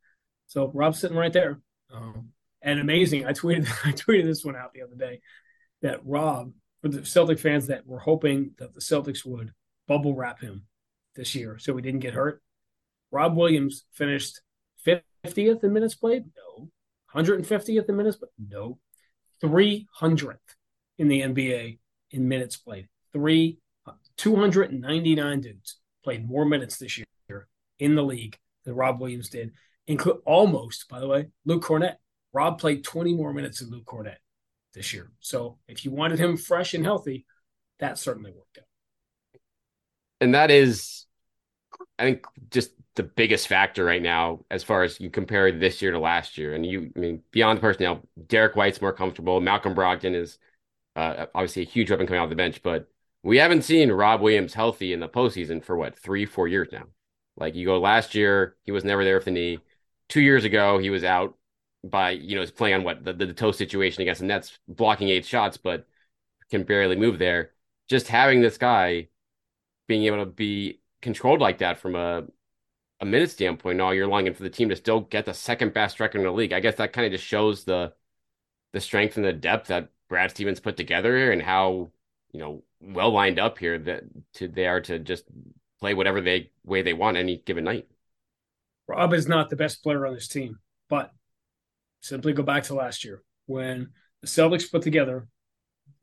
So 0.47 0.70
Rob's 0.75 0.99
sitting 0.99 1.16
right 1.16 1.32
there. 1.32 1.61
Um, 1.92 2.30
and 2.61 2.80
amazing. 2.80 3.25
I 3.25 3.32
tweeted 3.32 3.66
I 3.85 3.92
tweeted 3.92 4.25
this 4.25 4.44
one 4.44 4.56
out 4.56 4.73
the 4.75 4.82
other 4.82 4.97
day 4.97 5.20
that 5.80 6.00
Rob, 6.04 6.52
for 6.82 6.88
the 6.88 7.06
Celtic 7.06 7.38
fans 7.38 7.68
that 7.68 7.87
were 7.87 8.00
hoping 8.00 8.52
that 8.58 8.75
the 8.75 8.80
Celtics 8.80 9.25
would 9.25 9.52
bubble 9.87 10.14
wrap 10.14 10.40
him 10.40 10.66
this 11.18 11.34
year, 11.34 11.58
so 11.58 11.76
he 11.76 11.82
didn't 11.82 12.00
get 12.00 12.14
hurt. 12.14 12.40
Rob 13.10 13.37
Williams 13.37 13.84
finished 13.92 14.40
50th 14.87 15.64
in 15.64 15.72
minutes 15.72 15.94
played? 15.94 16.25
No. 16.37 16.70
150th 17.14 17.88
in 17.88 17.96
minutes? 17.96 18.16
But 18.16 18.30
no. 18.38 18.78
300th 19.42 20.37
in 20.96 21.08
the 21.08 21.20
NBA 21.20 21.78
in 22.12 22.28
minutes 22.28 22.56
played. 22.56 22.88
Three, 23.12 23.58
299 24.16 25.40
dudes 25.40 25.76
played 26.04 26.26
more 26.26 26.44
minutes 26.44 26.78
this 26.78 26.98
year 26.98 27.48
in 27.78 27.94
the 27.94 28.02
league 28.02 28.37
than 28.64 28.75
Rob 28.75 29.00
Williams 29.00 29.28
did. 29.28 29.52
Include 29.87 30.18
almost, 30.25 30.88
by 30.88 31.00
the 31.00 31.08
way, 31.08 31.28
Luke 31.44 31.64
Kornet. 31.64 31.96
Rob 32.32 32.58
played 32.58 32.84
20 32.84 33.14
more 33.14 33.32
minutes 33.32 33.60
than 33.60 33.70
Luke 33.70 33.87
Kornet 33.87 34.16
this 34.75 34.92
year. 34.92 35.10
So 35.20 35.58
if 35.66 35.84
you 35.84 35.90
wanted 35.90 36.18
him 36.18 36.37
fresh 36.37 36.75
and 36.75 36.84
healthy, 36.84 37.26
that 37.80 37.98
certainly 37.98 38.30
worked 38.30 38.58
out. 38.58 39.40
And 40.20 40.34
that 40.34 40.50
is 40.50 41.06
I 41.99 42.05
think 42.05 42.26
just 42.50 42.73
the 42.95 43.02
biggest 43.02 43.49
factor 43.49 43.85
right 43.85 44.02
now, 44.02 44.45
as 44.50 44.62
far 44.62 44.83
as 44.83 45.00
you 45.00 45.11
compare 45.11 45.52
this 45.52 45.81
year 45.83 45.93
to 45.93 45.99
last 45.99 46.38
year, 46.38 46.55
and 46.55 46.64
you, 46.64 46.93
I 46.97 46.99
mean, 46.99 47.23
beyond 47.31 47.61
personnel, 47.61 48.02
Derrick 48.26 48.57
White's 48.57 48.81
more 48.81 48.93
comfortable. 48.93 49.40
Malcolm 49.40 49.75
Brogdon 49.75 50.14
is 50.14 50.38
uh, 50.97 51.26
obviously 51.35 51.62
a 51.62 51.67
huge 51.67 51.90
weapon 51.90 52.07
coming 52.07 52.21
out 52.21 52.25
of 52.25 52.31
the 52.31 52.37
bench, 52.37 52.62
but 52.62 52.88
we 53.23 53.38
haven't 53.38 53.62
seen 53.62 53.90
Rob 53.93 54.21
Williams 54.21 54.55
healthy 54.55 54.93
in 54.93 55.00
the 55.00 55.09
postseason 55.09 55.62
for 55.64 55.76
what 55.76 55.99
three, 55.99 56.26
four 56.26 56.49
years 56.49 56.69
now. 56.73 56.85
Like 57.37 57.55
you 57.55 57.67
go 57.67 57.78
last 57.78 58.14
year, 58.14 58.57
he 58.64 58.73
was 58.73 58.85
never 58.85 59.05
there 59.05 59.17
with 59.17 59.26
the 59.26 59.31
knee. 59.31 59.59
Two 60.09 60.21
years 60.21 60.45
ago, 60.45 60.78
he 60.78 60.90
was 60.90 61.05
out 61.05 61.37
by 61.85 62.11
you 62.11 62.35
know, 62.35 62.40
he's 62.40 62.50
playing 62.50 62.76
on 62.76 62.85
what 62.85 63.05
the, 63.05 63.12
the, 63.12 63.26
the 63.26 63.33
toe 63.33 63.52
situation 63.52 64.02
against 64.02 64.21
the 64.21 64.26
Nets, 64.26 64.59
blocking 64.67 65.09
eight 65.09 65.25
shots, 65.25 65.57
but 65.57 65.87
can 66.50 66.64
barely 66.64 66.97
move 66.97 67.19
there. 67.19 67.52
Just 67.88 68.09
having 68.09 68.40
this 68.40 68.59
guy 68.59 69.09
being 69.87 70.05
able 70.05 70.25
to 70.25 70.26
be 70.26 70.81
controlled 71.02 71.40
like 71.40 71.59
that 71.59 71.78
from 71.78 71.95
a 71.95 72.25
a 73.00 73.07
minute 73.07 73.31
standpoint 73.31 73.81
all 73.81 73.95
year 73.95 74.09
long, 74.09 74.26
and 74.26 74.37
for 74.37 74.43
the 74.43 74.50
team 74.50 74.69
to 74.71 74.76
still 74.76 75.00
get 75.00 75.25
the 75.25 75.35
second 75.35 75.73
best 75.73 76.00
record 76.00 76.19
in 76.19 76.25
the 76.25 76.33
league, 76.33 76.52
I 76.52 76.61
guess 76.61 76.76
that 76.76 76.93
kind 76.93 77.07
of 77.07 77.12
just 77.12 77.25
shows 77.25 77.64
the 77.64 77.93
the 78.73 78.81
strength 78.81 79.17
and 79.17 79.25
the 79.25 79.33
depth 79.33 79.69
that 79.69 79.90
Brad 80.09 80.31
Stevens 80.31 80.61
put 80.61 80.76
together 80.76 81.31
and 81.31 81.40
how 81.40 81.90
you 82.33 82.40
know 82.40 82.64
well 82.81 83.11
lined 83.11 83.38
up 83.38 83.59
here 83.59 83.78
that 83.78 84.02
to 84.35 84.49
they 84.49 84.67
are 84.67 84.81
to 84.83 84.99
just 84.99 85.25
play 85.81 85.95
whatever 85.95 86.21
they 86.21 86.50
way 86.64 86.83
they 86.83 86.93
want 86.93 87.17
any 87.17 87.38
given 87.38 87.64
night. 87.64 87.87
Rob 88.87 89.12
is 89.12 89.28
not 89.28 89.50
the 89.50 89.57
best 89.57 89.83
player 89.83 90.07
on 90.07 90.14
this 90.14 90.28
team, 90.28 90.59
but 90.88 91.12
simply 92.00 92.33
go 92.33 92.43
back 92.43 92.64
to 92.64 92.75
last 92.75 93.05
year 93.05 93.23
when 93.47 93.90
the 94.23 94.26
Celtics 94.26 94.71
put 94.71 94.83
together 94.83 95.28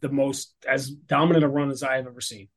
the 0.01 0.09
most 0.09 0.53
as 0.67 0.89
dominant 0.89 1.43
a 1.43 1.47
run 1.47 1.71
as 1.71 1.83
I 1.83 1.95
have 1.97 2.07
ever 2.07 2.21
seen. 2.21 2.47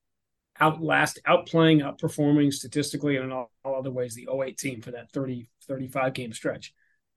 Outlast, 0.61 1.21
outplaying, 1.27 1.83
outperforming 1.83 2.53
statistically 2.53 3.17
and 3.17 3.27
in 3.27 3.33
all, 3.33 3.51
all 3.65 3.77
other 3.77 3.91
ways 3.91 4.15
the 4.15 4.29
08 4.31 4.59
team 4.59 4.81
for 4.81 4.91
that 4.93 5.11
30, 5.13 5.49
35 5.67 6.13
game 6.15 6.33
stretch. 6.33 6.75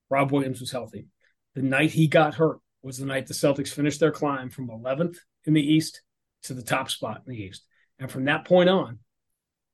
Rob 0.10 0.31
Williams 0.31 0.60
was 0.60 0.71
healthy. 0.71 1.07
The 1.55 1.62
night 1.62 1.91
he 1.91 2.07
got 2.07 2.36
hurt 2.36 2.60
was 2.83 2.98
the 2.98 3.05
night 3.05 3.27
the 3.27 3.33
Celtics 3.33 3.74
finished 3.74 4.00
their 4.00 4.12
climb 4.12 4.50
from 4.50 4.69
11th 4.69 5.17
in 5.45 5.53
the 5.53 5.62
East 5.62 6.01
to 6.43 6.53
the 6.53 6.62
top 6.62 6.89
spot 6.89 7.21
in 7.25 7.33
the 7.33 7.41
East. 7.41 7.63
And 8.00 8.10
from 8.12 8.25
that 8.25 8.45
point 8.45 8.69
on, 8.69 9.00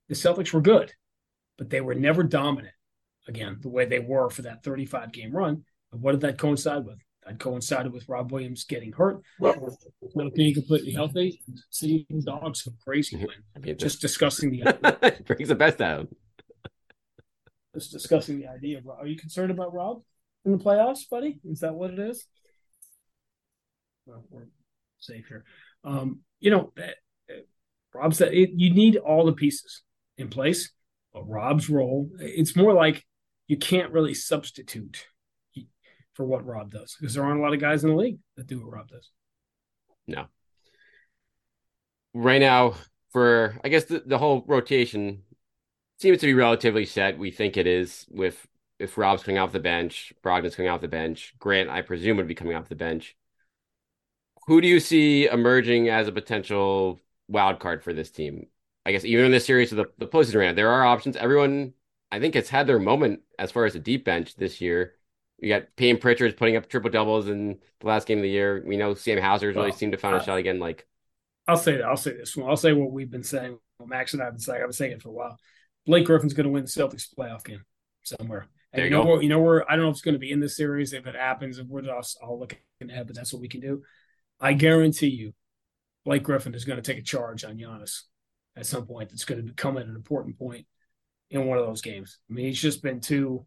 the 0.09 0.15
Celtics 0.15 0.53
were 0.53 0.62
good, 0.62 0.93
but 1.57 1.69
they 1.69 1.81
were 1.81 1.95
never 1.95 2.24
dominant 2.24 2.74
again, 3.27 3.57
the 3.62 3.69
way 3.69 3.86
they 3.86 4.00
were 4.00 4.29
for 4.29 4.43
that 4.43 4.63
35 4.63 5.12
game 5.12 5.31
run. 5.31 5.63
And 5.91 6.01
what 6.01 6.13
did 6.13 6.21
that 6.21 6.38
coincide 6.38 6.86
with? 6.86 7.00
That 7.27 7.39
coincided 7.39 7.91
with 7.91 8.07
Rob 8.07 8.31
Williams 8.31 8.63
getting 8.63 8.93
hurt, 8.93 9.22
not 9.41 10.34
being 10.34 10.53
completely 10.53 10.93
healthy, 10.93 11.41
seeing 11.69 12.05
dogs 12.24 12.62
go 12.62 12.72
crazy 12.84 13.17
when 13.17 13.27
I 13.55 13.60
mean, 13.60 13.77
just 13.77 14.00
discussing 14.00 14.51
the 14.51 14.63
idea. 14.86 15.19
brings 15.25 15.50
the 15.50 15.55
best 15.55 15.81
out. 15.81 16.07
Just 17.75 17.91
discussing 17.91 18.39
the 18.39 18.48
idea 18.48 18.77
of 18.77 18.88
Are 18.88 19.05
you 19.05 19.17
concerned 19.17 19.51
about 19.51 19.74
Rob 19.74 20.03
in 20.46 20.53
the 20.53 20.57
playoffs, 20.57 21.10
buddy? 21.10 21.39
Is 21.43 21.60
that 21.60 21.75
what 21.75 21.91
it 21.91 22.00
is? 22.00 22.25
Well, 24.05 24.24
we're 24.29 24.48
safe 25.00 25.25
here. 25.27 25.43
Um, 25.84 26.22
you 26.39 26.51
know, 26.51 26.72
eh, 26.77 26.91
eh, 27.29 27.39
Rob 27.93 28.13
said 28.13 28.34
it, 28.34 28.51
you 28.55 28.74
need 28.74 28.96
all 28.96 29.25
the 29.25 29.34
pieces 29.34 29.81
in 30.17 30.29
place. 30.29 30.72
But 31.13 31.27
Rob's 31.27 31.69
role, 31.69 32.10
it's 32.19 32.55
more 32.55 32.74
like 32.74 33.05
you 33.48 33.57
can't 33.57 33.91
really 33.91 34.13
substitute 34.13 35.07
for 36.17 36.25
what 36.25 36.45
Rob 36.45 36.71
does 36.71 36.97
because 37.00 37.13
there 37.13 37.24
aren't 37.24 37.39
a 37.39 37.43
lot 37.43 37.53
of 37.53 37.62
guys 37.62 37.83
in 37.83 37.91
the 37.91 37.95
league 37.95 38.17
that 38.36 38.47
do 38.47 38.59
what 38.59 38.74
Rob 38.74 38.89
does. 38.89 39.12
No. 40.07 40.25
Right 42.13 42.41
now, 42.41 42.74
for 43.13 43.55
I 43.63 43.69
guess 43.69 43.86
the, 43.86 44.01
the 44.03 44.17
whole 44.17 44.43
rotation 44.47 45.21
seems 46.00 46.19
to 46.19 46.25
be 46.25 46.33
relatively 46.33 46.86
set. 46.86 47.19
We 47.19 47.29
think 47.29 47.55
it 47.55 47.67
is 47.67 48.07
with 48.09 48.47
if 48.79 48.97
Rob's 48.97 49.24
coming 49.24 49.38
off 49.38 49.51
the 49.51 49.59
bench, 49.59 50.12
Brogdon's 50.24 50.55
coming 50.55 50.69
off 50.69 50.81
the 50.81 50.88
bench, 50.88 51.36
Grant, 51.39 51.69
I 51.69 51.81
presume, 51.81 52.17
would 52.17 52.27
be 52.27 52.36
coming 52.36 52.55
off 52.55 52.67
the 52.67 52.75
bench. 52.75 53.15
Who 54.47 54.59
do 54.59 54.67
you 54.67 54.79
see 54.79 55.27
emerging 55.27 55.89
as 55.89 56.07
a 56.07 56.12
potential 56.12 57.00
wild 57.27 57.59
card 57.59 57.83
for 57.83 57.93
this 57.93 58.09
team? 58.09 58.47
I 58.86 58.91
guess 58.91 59.05
even 59.05 59.25
in 59.25 59.31
this 59.31 59.45
series 59.45 59.71
of 59.71 59.77
the, 59.77 59.86
the 59.97 60.07
postseason 60.07 60.39
round, 60.39 60.57
there 60.57 60.71
are 60.71 60.86
options. 60.86 61.15
Everyone, 61.15 61.74
I 62.12 62.19
think, 62.19 62.36
has 62.36 62.50
had 62.50 62.65
their 62.65 62.79
moment 62.79 63.21
as 63.38 63.51
far 63.51 63.65
as 63.65 63.74
the 63.74 63.79
deep 63.79 64.05
bench 64.05 64.36
this 64.36 64.62
year. 64.62 64.97
You 65.39 65.50
got 65.50 65.75
Payne 65.75 66.00
Pritchard's 66.00 66.36
putting 66.36 66.56
up 66.56 66.67
triple 66.67 66.89
doubles 66.89 67.27
in 67.27 67.60
the 67.79 67.88
last 67.88 68.08
game 68.08 68.17
of 68.17 68.24
the 68.24 68.29
year. 68.29 68.63
We 68.65 68.77
know 68.77 68.96
Sam 68.96 69.22
Hauser's 69.22 69.56
really 69.56 69.72
seemed 69.72 69.91
to 69.91 69.98
find 69.98 70.15
a 70.15 70.24
shot 70.24 70.38
again. 70.38 70.60
Like, 70.60 70.88
I'll 71.48 71.58
say 71.58 71.77
that. 71.77 71.86
I'll 71.86 71.98
say 71.98 72.17
this 72.17 72.36
one. 72.36 72.50
I'll 72.50 72.58
say 72.58 72.74
what 72.74 72.91
we've 72.91 73.12
been 73.12 73.24
saying. 73.24 73.58
What 73.77 73.89
Max 73.89 74.13
and 74.13 74.24
I've 74.24 74.34
been 74.34 74.39
saying. 74.39 74.62
I've 74.62 74.67
been 74.67 74.74
saying 74.74 74.94
it 74.94 75.01
for 75.03 75.10
a 75.10 75.13
while. 75.13 75.38
Blake 75.86 76.06
Griffin's 76.06 76.34
going 76.34 76.46
to 76.46 76.51
win 76.51 76.63
the 76.63 76.70
Celtics 76.70 77.08
playoff 77.17 77.44
game 77.46 77.63
somewhere. 78.03 78.48
And 78.74 78.82
you, 78.82 78.86
you 78.86 78.89
know 78.91 79.06
where, 79.06 79.22
you 79.22 79.29
know 79.29 79.39
where 79.39 79.72
I 79.72 79.75
don't 79.75 79.86
know 79.86 79.89
if 79.89 79.96
it's 79.96 80.01
going 80.01 80.15
to 80.15 80.20
be 80.20 80.32
in 80.32 80.39
this 80.39 80.58
series. 80.58 80.91
If 80.91 81.06
it 81.08 81.15
happens, 81.15 81.60
if 81.60 81.67
we're 81.67 81.84
just 81.84 82.17
all 82.22 82.39
looking 82.39 82.60
ahead, 82.82 83.08
but 83.08 83.15
that's 83.15 83.32
what 83.32 83.41
we 83.41 83.48
can 83.48 83.62
do. 83.62 83.84
I 84.41 84.53
guarantee 84.53 85.08
you, 85.08 85.34
Blake 86.03 86.24
Griffin 86.24 86.56
is 86.56 86.65
going 86.65 86.82
to 86.82 86.82
take 86.82 87.01
a 87.01 87.06
charge 87.06 87.44
on 87.46 87.58
Giannis 87.58 88.01
at 88.56 88.65
some 88.65 88.86
point 88.86 89.10
that's 89.10 89.25
going 89.25 89.46
to 89.46 89.53
come 89.53 89.77
at 89.77 89.86
an 89.86 89.96
important 89.96 90.38
point 90.38 90.65
in 91.29 91.46
one 91.46 91.58
of 91.58 91.65
those 91.65 91.82
games. 91.82 92.17
I 92.29 92.34
mean, 92.34 92.48
he's 92.48 92.62
just 92.62 92.82
been 92.82 93.00
too 93.00 93.46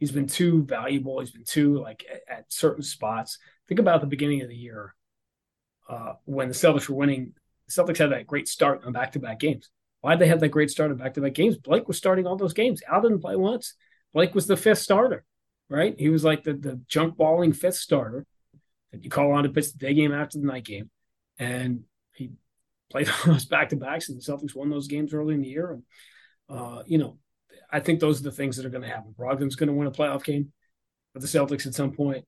he's 0.00 0.10
been 0.10 0.26
too 0.26 0.64
valuable. 0.64 1.20
He's 1.20 1.30
been 1.30 1.44
too 1.44 1.78
like 1.78 2.04
at, 2.10 2.38
at 2.38 2.52
certain 2.52 2.82
spots. 2.82 3.38
Think 3.68 3.78
about 3.78 4.00
the 4.00 4.06
beginning 4.08 4.42
of 4.42 4.48
the 4.48 4.56
year 4.56 4.96
uh, 5.88 6.14
when 6.24 6.48
the 6.48 6.54
Celtics 6.54 6.88
were 6.88 6.96
winning. 6.96 7.34
The 7.68 7.72
Celtics 7.72 7.98
had 7.98 8.10
that 8.10 8.26
great 8.26 8.48
start 8.48 8.82
on 8.84 8.92
back-to-back 8.92 9.38
games. 9.38 9.70
Why 10.00 10.12
did 10.12 10.20
they 10.20 10.28
have 10.28 10.40
that 10.40 10.48
great 10.48 10.70
start 10.70 10.90
on 10.90 10.96
back-to-back 10.96 11.34
games? 11.34 11.58
Blake 11.58 11.86
was 11.86 11.98
starting 11.98 12.26
all 12.26 12.36
those 12.36 12.54
games. 12.54 12.82
Al 12.90 13.02
didn't 13.02 13.20
play 13.20 13.36
once. 13.36 13.74
Blake 14.12 14.34
was 14.34 14.46
the 14.46 14.56
fifth 14.56 14.78
starter, 14.78 15.24
right? 15.68 15.94
He 15.96 16.08
was 16.08 16.24
like 16.24 16.42
the 16.42 16.54
the 16.54 16.80
junk 16.88 17.16
balling 17.16 17.52
fifth 17.52 17.76
starter 17.76 18.26
that 18.90 19.04
you 19.04 19.10
call 19.10 19.32
on 19.32 19.44
to 19.44 19.50
pitch 19.50 19.72
the 19.72 19.78
day 19.78 19.94
game 19.94 20.12
after 20.12 20.38
the 20.38 20.46
night 20.46 20.64
game, 20.64 20.90
and 21.38 21.84
he 22.14 22.32
played 22.90 23.08
on 23.24 23.32
those 23.32 23.44
back 23.44 23.68
to 23.68 23.76
backs, 23.76 24.08
and 24.08 24.18
the 24.18 24.22
Celtics 24.22 24.54
won 24.54 24.70
those 24.70 24.88
games 24.88 25.14
early 25.14 25.34
in 25.34 25.42
the 25.42 25.48
year. 25.48 25.70
And 25.70 25.82
uh, 26.48 26.82
you 26.86 26.98
know, 26.98 27.18
I 27.72 27.80
think 27.80 28.00
those 28.00 28.20
are 28.20 28.24
the 28.24 28.32
things 28.32 28.56
that 28.56 28.66
are 28.66 28.70
going 28.70 28.82
to 28.82 28.88
happen. 28.88 29.14
Brogdon's 29.18 29.56
going 29.56 29.68
to 29.68 29.74
win 29.74 29.86
a 29.86 29.92
playoff 29.92 30.24
game 30.24 30.52
with 31.14 31.22
the 31.22 31.28
Celtics 31.28 31.66
at 31.66 31.74
some 31.74 31.92
point, 31.92 32.24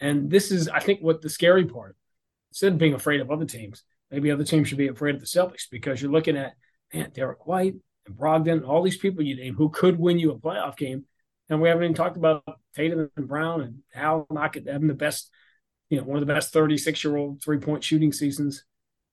and 0.00 0.30
this 0.30 0.50
is, 0.50 0.68
I 0.68 0.80
think, 0.80 1.00
what 1.00 1.22
the 1.22 1.30
scary 1.30 1.64
part. 1.64 1.96
Instead 2.50 2.72
of 2.72 2.78
being 2.78 2.94
afraid 2.94 3.20
of 3.20 3.30
other 3.30 3.44
teams, 3.44 3.82
maybe 4.10 4.30
other 4.30 4.44
teams 4.44 4.68
should 4.68 4.78
be 4.78 4.88
afraid 4.88 5.14
of 5.14 5.20
the 5.20 5.26
Celtics 5.26 5.64
because 5.70 6.00
you're 6.00 6.10
looking 6.10 6.36
at 6.36 6.54
man, 6.94 7.10
Derrick 7.12 7.46
White 7.46 7.74
and 8.06 8.16
Brogdon, 8.16 8.66
all 8.66 8.82
these 8.82 8.96
people 8.96 9.22
you 9.22 9.36
name 9.36 9.54
who 9.54 9.68
could 9.68 9.98
win 9.98 10.18
you 10.18 10.30
a 10.30 10.38
playoff 10.38 10.76
game, 10.76 11.04
and 11.48 11.60
we 11.60 11.68
haven't 11.68 11.84
even 11.84 11.94
talked 11.94 12.16
about 12.16 12.44
Tatum 12.74 13.10
and 13.16 13.28
Brown 13.28 13.60
and 13.62 13.78
Al 13.94 14.26
not 14.30 14.54
having 14.54 14.88
the 14.88 14.94
best, 14.94 15.30
you 15.90 15.98
know, 15.98 16.04
one 16.04 16.16
of 16.16 16.26
the 16.26 16.32
best 16.32 16.52
36 16.52 17.04
year 17.04 17.16
old 17.16 17.42
three 17.42 17.58
point 17.58 17.84
shooting 17.84 18.12
seasons 18.12 18.64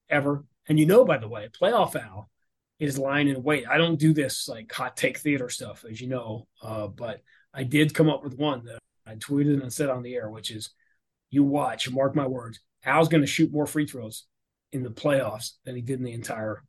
ever. 0.10 0.46
And 0.68 0.80
you 0.80 0.86
know, 0.86 1.06
by 1.06 1.18
the 1.18 1.28
way, 1.28 1.50
playoff 1.50 1.96
Al 1.96 2.30
is 2.84 3.00
lying 3.00 3.28
in 3.28 3.42
wait. 3.44 3.68
I 3.68 3.78
don't 3.78 4.00
do 4.00 4.14
this 4.14 4.48
like 4.48 4.72
hot 4.72 4.98
take 4.98 5.18
theater 5.18 5.50
stuff, 5.50 5.86
as 5.90 6.02
you 6.02 6.08
know, 6.08 6.48
uh, 6.62 6.88
but 6.88 7.22
I 7.54 7.64
did 7.64 7.94
come 7.94 8.10
up 8.10 8.24
with 8.24 8.38
one 8.38 8.66
that 8.66 8.80
I 9.06 9.16
tweeted 9.16 9.62
and 9.62 9.72
said 9.72 9.90
on 9.90 10.04
the 10.04 10.16
air, 10.16 10.30
which 10.30 10.52
is 10.52 10.72
you 11.30 11.44
watch, 11.44 11.90
mark 11.90 12.16
my 12.16 12.28
words, 12.28 12.60
Al's 12.86 13.10
going 13.10 13.22
to 13.22 13.28
shoot 13.28 13.52
more 13.52 13.66
free 13.66 13.88
throws 13.88 14.26
in 14.72 14.84
the 14.84 14.90
playoffs 14.90 15.52
than 15.66 15.76
he 15.76 15.82
did 15.82 16.00
in 16.00 16.06
the 16.06 16.12
entire 16.12 16.64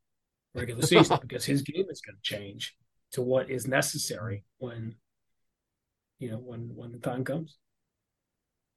regular 0.55 0.83
season 0.87 1.19
because 1.21 1.45
his 1.45 1.63
game 1.63 1.87
is 1.91 2.01
going 2.01 2.17
to 2.17 2.23
change 2.23 2.75
to 3.13 3.23
what 3.23 3.51
is 3.51 3.67
necessary 3.67 4.45
when 4.59 4.95
you 6.19 6.31
know 6.31 6.39
when 6.39 6.71
when 6.75 6.93
the 6.93 6.99
time 6.99 7.25
comes. 7.25 7.57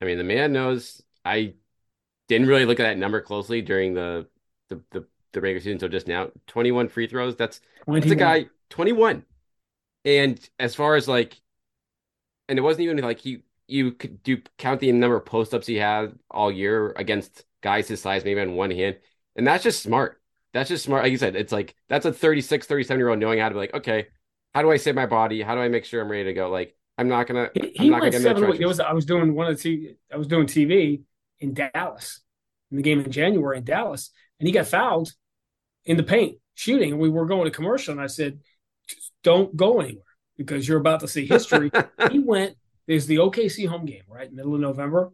I 0.01 0.05
mean, 0.05 0.17
the 0.17 0.23
man 0.23 0.53
knows. 0.53 1.01
I 1.23 1.53
didn't 2.27 2.47
really 2.47 2.65
look 2.65 2.79
at 2.79 2.83
that 2.83 2.97
number 2.97 3.21
closely 3.21 3.61
during 3.61 3.93
the 3.93 4.27
the 4.69 4.81
the, 4.91 5.05
the 5.33 5.41
regular 5.41 5.59
season 5.59 5.73
until 5.73 5.89
just 5.89 6.07
now. 6.07 6.29
Twenty 6.47 6.71
one 6.71 6.89
free 6.89 7.07
throws. 7.07 7.35
That's 7.35 7.61
21. 7.85 8.01
that's 8.01 8.11
a 8.11 8.15
guy 8.15 8.45
twenty 8.69 8.91
one. 8.91 9.23
And 10.05 10.39
as 10.59 10.75
far 10.75 10.95
as 10.95 11.07
like, 11.07 11.39
and 12.47 12.57
it 12.57 12.61
wasn't 12.61 12.83
even 12.83 12.97
like 12.99 13.19
he 13.19 13.43
you 13.67 13.91
could 13.91 14.23
do 14.23 14.41
count 14.57 14.79
the 14.79 14.91
number 14.91 15.17
of 15.17 15.25
post 15.25 15.53
ups 15.53 15.67
he 15.67 15.75
had 15.75 16.17
all 16.31 16.51
year 16.51 16.93
against 16.95 17.45
guys 17.61 17.87
his 17.87 18.01
size, 18.01 18.23
maybe 18.23 18.39
on 18.39 18.55
one 18.55 18.71
hand, 18.71 18.97
and 19.35 19.45
that's 19.45 19.63
just 19.63 19.83
smart. 19.83 20.21
That's 20.53 20.69
just 20.69 20.85
smart. 20.85 21.03
Like 21.03 21.11
you 21.11 21.17
said, 21.17 21.35
it's 21.35 21.51
like 21.51 21.75
that's 21.89 22.05
a 22.05 22.13
36, 22.13 22.65
37 22.65 22.99
year 22.99 23.09
old 23.09 23.19
knowing 23.19 23.39
how 23.39 23.49
to 23.49 23.53
be 23.53 23.59
like, 23.59 23.73
okay, 23.73 24.07
how 24.53 24.61
do 24.61 24.71
I 24.71 24.77
save 24.77 24.95
my 24.95 25.05
body? 25.05 25.41
How 25.41 25.55
do 25.55 25.61
I 25.61 25.67
make 25.67 25.85
sure 25.85 26.01
I'm 26.01 26.09
ready 26.09 26.23
to 26.25 26.33
go? 26.33 26.49
Like, 26.49 26.75
I'm 26.97 27.09
not 27.09 27.27
gonna. 27.27 27.49
He, 27.53 27.73
he 27.75 27.89
not 27.89 28.01
went 28.01 28.13
gonna 28.13 28.23
seven. 28.23 28.43
It 28.43 28.65
was 28.65 28.79
I 28.79 28.93
was 28.93 29.05
doing 29.05 29.35
one 29.35 29.47
of 29.47 29.61
the 29.61 29.69
TV, 29.69 29.95
I 30.11 30.17
was 30.17 30.27
doing 30.27 30.47
TV 30.47 31.01
in 31.39 31.53
Dallas 31.53 32.21
in 32.71 32.77
the 32.77 32.83
game 32.83 32.99
in 32.99 33.11
January 33.11 33.57
in 33.57 33.63
Dallas, 33.63 34.11
and 34.39 34.47
he 34.47 34.53
got 34.53 34.67
fouled 34.67 35.11
in 35.85 35.97
the 35.97 36.03
paint 36.03 36.37
shooting, 36.55 36.91
and 36.91 36.99
we 36.99 37.09
were 37.09 37.25
going 37.25 37.45
to 37.45 37.51
commercial, 37.51 37.91
and 37.91 38.01
I 38.01 38.07
said, 38.07 38.39
"Don't 39.23 39.55
go 39.55 39.79
anywhere 39.79 40.03
because 40.37 40.67
you're 40.67 40.79
about 40.79 41.01
to 41.01 41.07
see 41.07 41.25
history." 41.25 41.71
he 42.11 42.19
went. 42.19 42.55
There's 42.87 43.05
the 43.05 43.17
OKC 43.17 43.67
home 43.67 43.85
game, 43.85 44.03
right, 44.07 44.31
middle 44.31 44.55
of 44.55 44.61
November, 44.61 45.11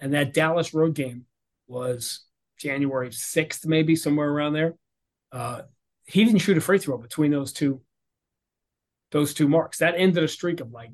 and 0.00 0.14
that 0.14 0.32
Dallas 0.32 0.72
road 0.72 0.94
game 0.94 1.26
was 1.66 2.24
January 2.58 3.12
sixth, 3.12 3.66
maybe 3.66 3.96
somewhere 3.96 4.30
around 4.30 4.54
there. 4.54 4.74
Uh, 5.32 5.62
he 6.06 6.24
didn't 6.24 6.40
shoot 6.40 6.56
a 6.56 6.60
free 6.60 6.78
throw 6.78 6.98
between 6.98 7.30
those 7.30 7.52
two 7.52 7.80
those 9.10 9.34
two 9.34 9.48
marks. 9.48 9.78
That 9.78 9.94
ended 9.96 10.22
a 10.22 10.28
streak 10.28 10.60
of 10.60 10.72
like 10.72 10.90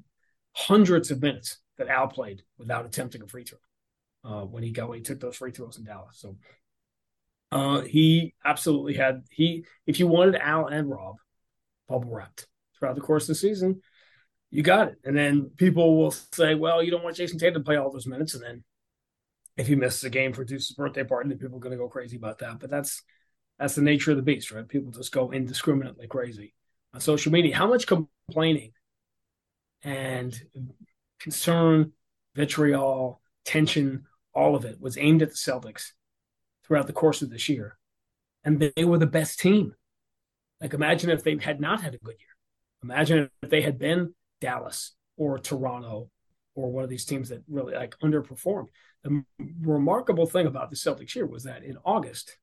hundreds 0.52 1.10
of 1.10 1.22
minutes 1.22 1.58
that 1.78 1.88
Al 1.88 2.08
played 2.08 2.42
without 2.58 2.86
attempting 2.86 3.22
a 3.22 3.26
free 3.26 3.44
throw 3.44 3.58
uh, 4.24 4.44
when 4.44 4.62
he 4.62 4.70
got 4.70 4.88
when 4.88 4.98
he 4.98 5.02
took 5.02 5.20
those 5.20 5.36
free 5.36 5.52
throws 5.52 5.78
in 5.78 5.84
Dallas. 5.84 6.18
So 6.18 6.36
uh, 7.52 7.80
he 7.80 8.34
absolutely 8.44 8.94
had 8.94 9.24
he. 9.30 9.64
If 9.86 9.98
you 9.98 10.06
wanted 10.06 10.36
Al 10.36 10.66
and 10.66 10.88
Rob 10.88 11.16
bubble 11.88 12.10
wrapped 12.10 12.46
throughout 12.78 12.94
the 12.94 13.00
course 13.00 13.24
of 13.24 13.28
the 13.28 13.34
season, 13.34 13.82
you 14.50 14.62
got 14.62 14.88
it. 14.88 14.98
And 15.04 15.16
then 15.16 15.50
people 15.56 15.98
will 15.98 16.12
say, 16.12 16.54
"Well, 16.54 16.82
you 16.82 16.90
don't 16.90 17.02
want 17.02 17.16
Jayson 17.16 17.38
Tatum 17.38 17.62
to 17.62 17.64
play 17.64 17.76
all 17.76 17.90
those 17.90 18.06
minutes," 18.06 18.34
and 18.34 18.42
then 18.42 18.64
if 19.56 19.66
he 19.66 19.74
misses 19.74 20.04
a 20.04 20.10
game 20.10 20.32
for 20.32 20.44
Deuce's 20.44 20.74
birthday 20.74 21.04
party, 21.04 21.28
then 21.28 21.38
people 21.38 21.56
are 21.56 21.60
going 21.60 21.76
to 21.76 21.78
go 21.78 21.88
crazy 21.88 22.16
about 22.16 22.38
that. 22.38 22.60
But 22.60 22.70
that's 22.70 23.02
that's 23.58 23.74
the 23.74 23.82
nature 23.82 24.12
of 24.12 24.16
the 24.16 24.22
beast, 24.22 24.50
right? 24.50 24.66
People 24.66 24.92
just 24.92 25.12
go 25.12 25.32
indiscriminately 25.32 26.06
crazy 26.06 26.54
on 26.94 27.00
social 27.00 27.32
media. 27.32 27.56
How 27.56 27.66
much 27.66 27.86
complaining 27.86 28.72
and 29.82 30.40
concern, 31.18 31.92
vitriol, 32.34 33.20
tension 33.44 34.06
all 34.32 34.54
of 34.54 34.64
it 34.64 34.80
was 34.80 34.96
aimed 34.96 35.22
at 35.22 35.30
the 35.30 35.34
Celtics 35.34 35.90
throughout 36.70 36.86
the 36.86 36.92
course 36.92 37.20
of 37.20 37.30
this 37.30 37.48
year. 37.48 37.76
And 38.44 38.60
they 38.76 38.84
were 38.84 38.96
the 38.96 39.04
best 39.04 39.40
team. 39.40 39.74
Like, 40.60 40.72
imagine 40.72 41.10
if 41.10 41.24
they 41.24 41.36
had 41.36 41.60
not 41.60 41.82
had 41.82 41.94
a 41.94 41.98
good 41.98 42.14
year. 42.20 42.28
Imagine 42.84 43.28
if 43.42 43.50
they 43.50 43.60
had 43.60 43.76
been 43.76 44.14
Dallas 44.40 44.94
or 45.16 45.40
Toronto 45.40 46.10
or 46.54 46.70
one 46.70 46.84
of 46.84 46.90
these 46.90 47.04
teams 47.04 47.30
that 47.30 47.42
really 47.48 47.74
like 47.74 47.98
underperformed. 47.98 48.68
The 49.02 49.24
remarkable 49.62 50.26
thing 50.26 50.46
about 50.46 50.70
the 50.70 50.76
Celtics 50.76 51.10
here 51.10 51.26
was 51.26 51.42
that 51.42 51.64
in 51.64 51.76
August, 51.84 52.36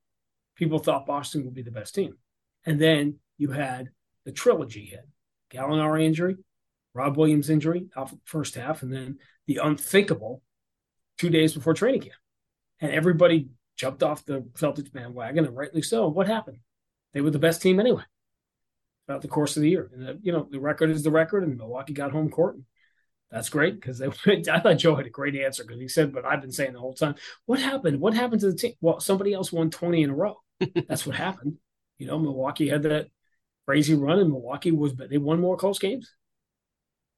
people 0.56 0.78
thought 0.78 1.06
Boston 1.06 1.46
would 1.46 1.54
be 1.54 1.62
the 1.62 1.70
best 1.70 1.94
team. 1.94 2.18
And 2.66 2.78
then 2.78 3.20
you 3.38 3.52
had 3.52 3.88
the 4.26 4.32
trilogy 4.32 4.84
hit 4.84 5.08
Gallinari 5.50 6.04
injury, 6.04 6.36
Rob 6.92 7.16
Williams 7.16 7.48
injury 7.48 7.88
off 7.96 8.10
the 8.10 8.18
first 8.24 8.56
half, 8.56 8.82
and 8.82 8.92
then 8.92 9.20
the 9.46 9.60
unthinkable 9.62 10.42
two 11.16 11.30
days 11.30 11.54
before 11.54 11.72
training 11.72 12.02
camp. 12.02 12.14
And 12.80 12.92
everybody 12.92 13.48
jumped 13.78 14.02
off 14.02 14.26
the 14.26 14.40
Celtics 14.58 14.92
bandwagon, 14.92 15.46
and 15.46 15.56
rightly 15.56 15.82
so. 15.82 16.08
What 16.08 16.26
happened? 16.26 16.58
They 17.14 17.22
were 17.22 17.30
the 17.30 17.38
best 17.38 17.62
team 17.62 17.80
anyway 17.80 18.02
throughout 19.06 19.22
the 19.22 19.28
course 19.28 19.56
of 19.56 19.62
the 19.62 19.70
year. 19.70 19.90
And, 19.94 20.06
the, 20.06 20.18
you 20.20 20.32
know, 20.32 20.46
the 20.50 20.60
record 20.60 20.90
is 20.90 21.02
the 21.02 21.10
record, 21.10 21.44
and 21.44 21.56
Milwaukee 21.56 21.94
got 21.94 22.10
home 22.10 22.28
court. 22.28 22.56
That's 23.30 23.48
great 23.48 23.80
because 23.80 23.98
they. 23.98 24.06
I 24.50 24.60
thought 24.60 24.78
Joe 24.78 24.96
had 24.96 25.06
a 25.06 25.10
great 25.10 25.36
answer 25.36 25.64
because 25.64 25.80
he 25.80 25.88
said, 25.88 26.12
"But 26.12 26.24
I've 26.24 26.40
been 26.40 26.52
saying 26.52 26.72
the 26.72 26.80
whole 26.80 26.94
time, 26.94 27.14
what 27.46 27.60
happened? 27.60 28.00
What 28.00 28.14
happened 28.14 28.40
to 28.40 28.50
the 28.50 28.56
team? 28.56 28.74
Well, 28.80 29.00
somebody 29.00 29.32
else 29.32 29.52
won 29.52 29.70
twenty 29.70 30.02
in 30.02 30.10
a 30.10 30.14
row. 30.14 30.36
That's 30.88 31.06
what 31.06 31.16
happened. 31.16 31.58
You 31.98 32.06
know, 32.06 32.18
Milwaukee 32.18 32.68
had 32.68 32.82
that 32.84 33.08
crazy 33.66 33.94
run, 33.94 34.18
and 34.18 34.30
Milwaukee 34.30 34.70
was, 34.72 34.94
but 34.94 35.10
they 35.10 35.18
won 35.18 35.40
more 35.40 35.56
close 35.56 35.78
games 35.78 36.10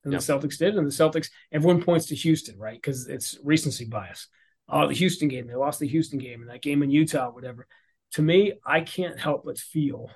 than 0.03 0.13
yep. 0.13 0.21
the 0.21 0.33
Celtics 0.33 0.59
did. 0.59 0.77
And 0.77 0.87
the 0.87 0.91
Celtics, 0.91 1.31
everyone 1.53 1.83
points 1.83 2.07
to 2.07 2.17
Houston, 2.17 2.59
right? 2.59 2.77
Because 2.77 3.07
it's 3.07 3.39
recency 3.45 3.85
bias. 3.85 4.27
Oh, 4.71 4.87
the 4.87 4.95
Houston 4.95 5.29
game, 5.29 5.47
they 5.47 5.55
lost 5.55 5.81
the 5.81 5.89
Houston 5.89 6.19
game, 6.19 6.43
and 6.43 6.51
that 6.51 6.63
game 6.63 6.83
in 6.83 6.91
Utah, 6.91 7.31
whatever. 7.31 7.67
To 8.13 8.23
me, 8.23 8.55
I 8.65 8.81
can't 8.81 9.19
help 9.19 9.45
but 9.45 9.59
feel. 9.59 10.11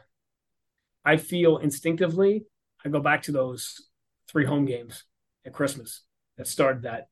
I 1.04 1.16
feel 1.16 1.58
instinctively. 1.58 2.44
I 2.84 2.88
go 2.88 3.00
back 3.00 3.22
to 3.24 3.32
those 3.32 3.88
three 4.28 4.44
home 4.44 4.64
games 4.64 5.04
at 5.44 5.52
Christmas 5.52 6.02
that 6.36 6.46
started 6.46 6.82
that 6.82 7.08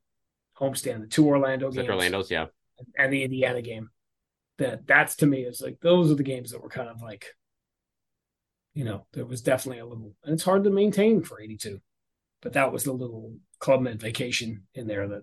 homestand, 0.58 1.00
the 1.00 1.06
two 1.06 1.26
Orlando 1.26 1.70
games, 1.70 1.88
Orlando's, 1.88 2.30
yeah, 2.30 2.46
and 2.96 3.12
the 3.12 3.24
Indiana 3.24 3.62
game. 3.62 3.90
That 4.58 4.86
that's 4.86 5.16
to 5.16 5.26
me 5.26 5.42
is 5.42 5.60
like 5.60 5.78
those 5.80 6.10
are 6.10 6.14
the 6.14 6.22
games 6.22 6.52
that 6.52 6.62
were 6.62 6.68
kind 6.68 6.88
of 6.88 7.02
like, 7.02 7.26
you 8.74 8.84
know, 8.84 9.06
there 9.12 9.24
was 9.24 9.42
definitely 9.42 9.80
a 9.80 9.86
little, 9.86 10.14
and 10.24 10.34
it's 10.34 10.44
hard 10.44 10.64
to 10.64 10.70
maintain 10.70 11.22
for 11.22 11.40
eighty 11.40 11.56
two, 11.56 11.80
but 12.40 12.52
that 12.52 12.72
was 12.72 12.84
the 12.84 12.92
little 12.92 13.34
club 13.58 13.80
med 13.80 14.00
vacation 14.00 14.66
in 14.74 14.86
there 14.86 15.08
that 15.08 15.22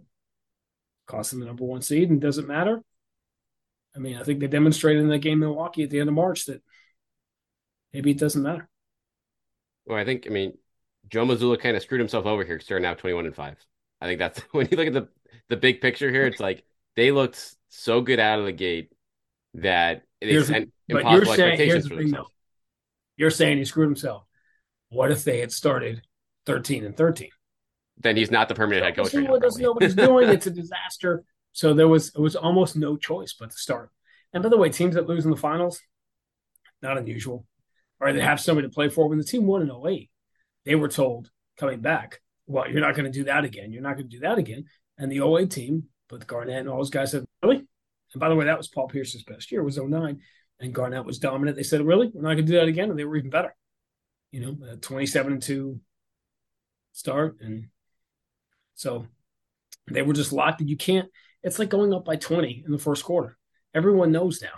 cost 1.10 1.32
them 1.32 1.40
the 1.40 1.46
number 1.48 1.66
one 1.66 1.82
seed, 1.82 2.10
and 2.10 2.22
doesn't 2.22 2.48
matter. 2.48 2.82
I 3.96 4.00
mean, 4.00 4.18
I 4.18 4.24
think 4.24 4.40
they 4.40 4.48
demonstrated 4.48 5.02
in 5.02 5.10
that 5.10 5.20
game 5.20 5.42
in 5.44 5.50
Milwaukee 5.50 5.84
at 5.84 5.90
the 5.90 6.00
end 6.00 6.08
of 6.08 6.16
March 6.16 6.46
that 6.46 6.62
maybe 7.92 8.12
it 8.12 8.20
doesn't 8.20 8.44
matter. 8.44 8.70
Well, 9.86 9.98
I 9.98 10.06
think 10.06 10.28
I 10.28 10.30
mean 10.30 10.58
Joe 11.10 11.26
Mazzulla 11.26 11.60
kind 11.60 11.76
of 11.76 11.82
screwed 11.82 12.00
himself 12.00 12.26
over 12.26 12.46
here 12.46 12.56
because 12.56 12.68
they're 12.68 12.80
now 12.80 12.94
21 12.94 13.26
and 13.26 13.36
5. 13.36 13.56
I 14.02 14.06
think 14.06 14.20
that's 14.20 14.40
when 14.52 14.68
you 14.70 14.78
look 14.78 14.88
at 14.88 14.94
the 14.94 15.08
the 15.50 15.58
big 15.58 15.82
picture 15.82 16.12
here, 16.12 16.28
it's 16.28 16.40
like 16.40 16.64
they 16.96 17.12
looked 17.12 17.56
so 17.70 18.02
good 18.02 18.20
out 18.20 18.40
of 18.40 18.46
the 18.46 18.52
gate 18.52 18.92
that 19.56 20.04
it 20.22 20.30
is 20.30 20.52
impossible 20.88 21.32
expectations 21.32 21.88
for 21.88 21.96
themselves. 21.96 22.32
You're 23.18 23.32
saying 23.32 23.58
he 23.58 23.66
screwed 23.66 23.88
himself. 23.88 24.24
What 24.90 25.12
if 25.12 25.24
they 25.24 25.40
had 25.40 25.52
started 25.52 26.04
13 26.46 26.86
and 26.86 26.96
13? 26.96 27.30
Then 28.00 28.16
he's 28.16 28.32
not 28.32 28.48
the 28.48 28.56
permanent 28.56 28.86
head 28.86 28.96
coach. 28.96 29.14
Right 29.14 29.42
doesn't 29.42 29.62
know 29.62 29.74
what 29.74 29.84
he's 29.84 29.96
doing. 29.96 30.30
It's 30.30 30.48
a 30.48 30.52
disaster. 30.52 31.24
So 31.52 31.74
there 31.74 31.88
was 31.88 32.10
it 32.10 32.20
was 32.20 32.36
almost 32.36 32.76
no 32.76 32.96
choice 32.96 33.36
but 33.38 33.52
to 33.52 33.58
start. 33.58 33.92
And 34.34 34.44
by 34.44 34.50
the 34.50 34.58
way, 34.58 34.70
teams 34.70 34.96
that 34.96 35.08
lose 35.08 35.26
in 35.26 35.32
the 35.32 35.38
finals, 35.38 35.82
not 36.82 36.98
unusual. 36.98 37.46
Or 38.00 38.14
they 38.14 38.22
have 38.22 38.40
somebody 38.40 38.68
to 38.68 38.74
play 38.74 38.88
for. 38.90 39.10
When 39.10 39.18
the 39.18 39.24
team 39.24 39.46
won 39.46 39.62
in 39.62 39.72
08, 39.72 40.10
they 40.66 40.76
were 40.76 40.88
told 40.88 41.30
coming 41.58 41.82
back, 41.82 42.22
well, 42.48 42.70
you're 42.70 42.82
not 42.82 42.96
going 42.96 43.12
to 43.12 43.18
do 43.18 43.26
that 43.26 43.44
again. 43.44 43.74
You're 43.74 43.82
not 43.82 43.96
going 43.96 44.10
to 44.10 44.16
do 44.16 44.22
that 44.22 44.38
again. 44.38 44.66
And 44.98 45.12
the 45.12 45.22
08 45.22 45.52
team, 45.52 45.86
but 46.08 46.26
Garnett 46.26 46.60
and 46.60 46.70
all 46.70 46.78
those 46.78 46.90
guys 46.90 47.12
said, 47.12 47.26
really? 47.44 47.58
And 47.58 48.20
by 48.20 48.30
the 48.30 48.36
way, 48.36 48.46
that 48.46 48.58
was 48.58 48.68
Paul 48.68 48.88
Pierce's 48.88 49.24
best 49.24 49.52
year, 49.52 49.64
was 49.64 49.78
09. 49.78 50.20
And 50.62 50.74
Garnett 50.74 51.06
was 51.06 51.20
dominant. 51.20 51.58
They 51.58 51.64
said, 51.64 51.82
really? 51.82 52.10
We're 52.14 52.22
not 52.22 52.36
going 52.36 52.46
to 52.46 52.52
do 52.52 52.60
that 52.60 52.68
again. 52.68 52.90
And 52.90 52.98
they 52.98 53.06
were 53.06 53.18
even 53.18 53.30
better. 53.30 53.56
You 54.32 54.42
know, 54.42 54.76
27 54.82 55.34
and 55.34 55.42
2 55.42 55.80
start. 56.94 57.38
And 57.42 57.68
so 58.80 59.06
they 59.92 60.02
were 60.02 60.14
just 60.14 60.32
locked. 60.32 60.62
You 60.62 60.78
can't, 60.78 61.10
it's 61.44 61.60
like 61.60 61.68
going 61.68 61.94
up 61.94 62.06
by 62.06 62.16
20 62.16 62.64
in 62.66 62.72
the 62.72 62.80
first 62.80 63.04
quarter. 63.04 63.38
Everyone 63.76 64.14
knows 64.14 64.42
now. 64.42 64.56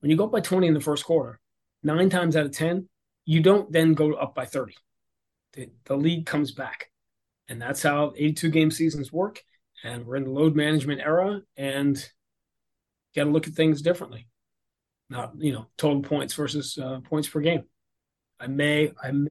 When 0.00 0.10
you 0.10 0.16
go 0.16 0.24
up 0.24 0.32
by 0.32 0.40
20 0.40 0.66
in 0.66 0.72
the 0.72 0.80
first 0.80 1.04
quarter, 1.04 1.38
nine 1.82 2.08
times 2.08 2.36
out 2.36 2.46
of 2.46 2.52
10, 2.52 2.88
you 3.26 3.42
don't 3.42 3.70
then 3.70 3.92
go 3.92 4.14
up 4.14 4.34
by 4.34 4.46
30 4.46 4.74
the, 5.52 5.68
the 5.84 5.94
league 5.94 6.24
comes 6.24 6.52
back. 6.52 6.90
And 7.48 7.60
that's 7.60 7.82
how 7.82 8.14
82 8.16 8.48
game 8.48 8.70
seasons 8.70 9.12
work. 9.12 9.42
And 9.82 10.06
we're 10.06 10.16
in 10.16 10.24
the 10.24 10.30
load 10.30 10.56
management 10.56 11.02
era 11.02 11.42
and 11.54 11.96
got 13.14 13.24
to 13.24 13.30
look 13.30 13.46
at 13.46 13.52
things 13.52 13.82
differently. 13.82 14.26
Not, 15.10 15.34
you 15.36 15.52
know, 15.52 15.66
total 15.76 16.00
points 16.00 16.32
versus 16.32 16.78
uh, 16.78 17.00
points 17.04 17.28
per 17.28 17.40
game. 17.40 17.64
I 18.40 18.46
may, 18.46 18.92
I 19.02 19.10
may, 19.10 19.28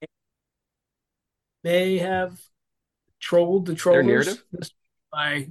may 1.63 1.97
have 1.97 2.39
trolled 3.23 3.65
the 3.65 3.73
trollers 3.73 4.43
by 5.11 5.47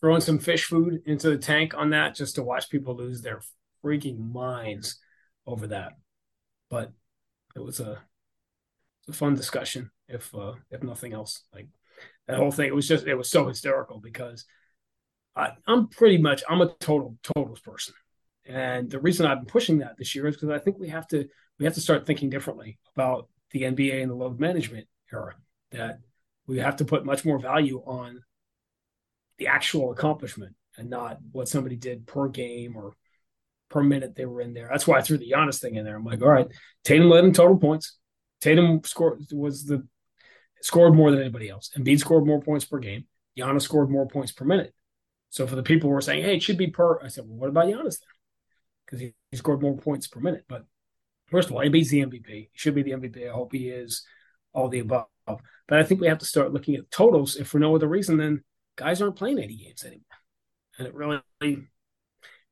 throwing 0.00 0.22
some 0.22 0.38
fish 0.38 0.64
food 0.64 1.02
into 1.04 1.28
the 1.28 1.36
tank 1.36 1.74
on 1.76 1.90
that 1.90 2.14
just 2.14 2.36
to 2.36 2.42
watch 2.42 2.70
people 2.70 2.96
lose 2.96 3.20
their 3.20 3.40
freaking 3.84 4.32
minds 4.32 4.98
over 5.46 5.66
that. 5.66 5.92
But 6.70 6.92
it 7.54 7.60
was 7.60 7.80
a 7.80 8.00
a 9.08 9.12
fun 9.12 9.34
discussion, 9.34 9.90
if 10.08 10.34
uh, 10.34 10.54
if 10.70 10.82
nothing 10.82 11.12
else. 11.12 11.42
Like 11.54 11.68
that 12.26 12.38
whole 12.38 12.50
thing, 12.50 12.66
it 12.66 12.74
was 12.74 12.88
just 12.88 13.06
it 13.06 13.14
was 13.14 13.30
so 13.30 13.46
hysterical 13.46 14.00
because 14.00 14.46
I, 15.36 15.50
I'm 15.66 15.88
pretty 15.88 16.18
much 16.18 16.42
I'm 16.48 16.62
a 16.62 16.74
total 16.80 17.18
totals 17.22 17.60
person, 17.60 17.94
and 18.46 18.90
the 18.90 19.00
reason 19.00 19.26
I've 19.26 19.38
been 19.38 19.46
pushing 19.46 19.78
that 19.78 19.96
this 19.98 20.14
year 20.14 20.26
is 20.26 20.36
because 20.36 20.50
I 20.50 20.58
think 20.58 20.78
we 20.78 20.88
have 20.88 21.06
to 21.08 21.28
we 21.58 21.66
have 21.66 21.74
to 21.74 21.80
start 21.80 22.06
thinking 22.06 22.30
differently 22.30 22.78
about 22.96 23.28
the 23.52 23.62
NBA 23.62 24.00
and 24.02 24.10
the 24.10 24.16
load 24.16 24.40
management 24.40 24.88
era. 25.12 25.34
That 25.70 26.00
we 26.46 26.58
have 26.58 26.76
to 26.76 26.84
put 26.84 27.04
much 27.04 27.24
more 27.24 27.38
value 27.38 27.82
on 27.86 28.20
the 29.38 29.48
actual 29.48 29.92
accomplishment 29.92 30.54
and 30.76 30.90
not 30.90 31.18
what 31.32 31.48
somebody 31.48 31.76
did 31.76 32.06
per 32.06 32.28
game 32.28 32.76
or 32.76 32.92
per 33.68 33.82
minute 33.82 34.14
they 34.14 34.26
were 34.26 34.40
in 34.40 34.54
there. 34.54 34.68
That's 34.70 34.86
why 34.86 34.98
I 34.98 35.02
threw 35.02 35.18
the 35.18 35.30
Giannis 35.30 35.60
thing 35.60 35.76
in 35.76 35.84
there. 35.84 35.96
I'm 35.96 36.04
like, 36.04 36.22
all 36.22 36.28
right, 36.28 36.46
Tatum 36.84 37.08
led 37.08 37.24
in 37.24 37.32
total 37.32 37.58
points. 37.58 37.98
Tatum 38.40 38.82
scored 38.84 39.20
was 39.32 39.64
the 39.64 39.86
scored 40.62 40.94
more 40.94 41.10
than 41.10 41.20
anybody 41.20 41.48
else. 41.48 41.70
Embiid 41.76 41.98
scored 41.98 42.26
more 42.26 42.40
points 42.40 42.64
per 42.64 42.78
game. 42.78 43.06
Giannis 43.38 43.62
scored 43.62 43.90
more 43.90 44.06
points 44.06 44.32
per 44.32 44.44
minute. 44.44 44.72
So 45.30 45.46
for 45.46 45.56
the 45.56 45.62
people 45.62 45.90
who 45.90 45.96
are 45.96 46.00
saying, 46.00 46.22
"Hey, 46.22 46.36
it 46.36 46.42
should 46.42 46.58
be 46.58 46.68
per," 46.68 47.02
I 47.02 47.08
said, 47.08 47.24
"Well, 47.26 47.38
what 47.38 47.50
about 47.50 47.66
Giannis 47.66 48.00
then?" 48.00 48.08
Because 48.84 49.00
he, 49.00 49.14
he, 49.30 49.36
scored 49.36 49.60
more 49.60 49.76
points 49.76 50.06
per 50.06 50.20
minute. 50.20 50.44
But 50.48 50.64
first 51.26 51.48
of 51.48 51.54
all, 51.54 51.62
Embiid's 51.62 51.90
the 51.90 52.00
MVP. 52.00 52.28
He 52.28 52.50
should 52.54 52.74
be 52.74 52.82
the 52.82 52.92
MVP. 52.92 53.28
I 53.28 53.32
hope 53.32 53.52
he 53.52 53.68
is. 53.68 54.06
All 54.52 54.68
the 54.68 54.78
above. 54.78 55.06
But 55.26 55.78
I 55.78 55.82
think 55.82 56.00
we 56.00 56.06
have 56.06 56.18
to 56.18 56.26
start 56.26 56.52
looking 56.52 56.76
at 56.76 56.90
totals 56.90 57.36
if 57.36 57.48
for 57.48 57.58
no 57.58 57.74
other 57.74 57.88
reason 57.88 58.16
than 58.16 58.44
guys 58.76 59.02
aren't 59.02 59.16
playing 59.16 59.38
80 59.38 59.56
games 59.56 59.84
anymore, 59.84 60.04
and 60.78 60.86
it 60.86 60.94
really 60.94 61.20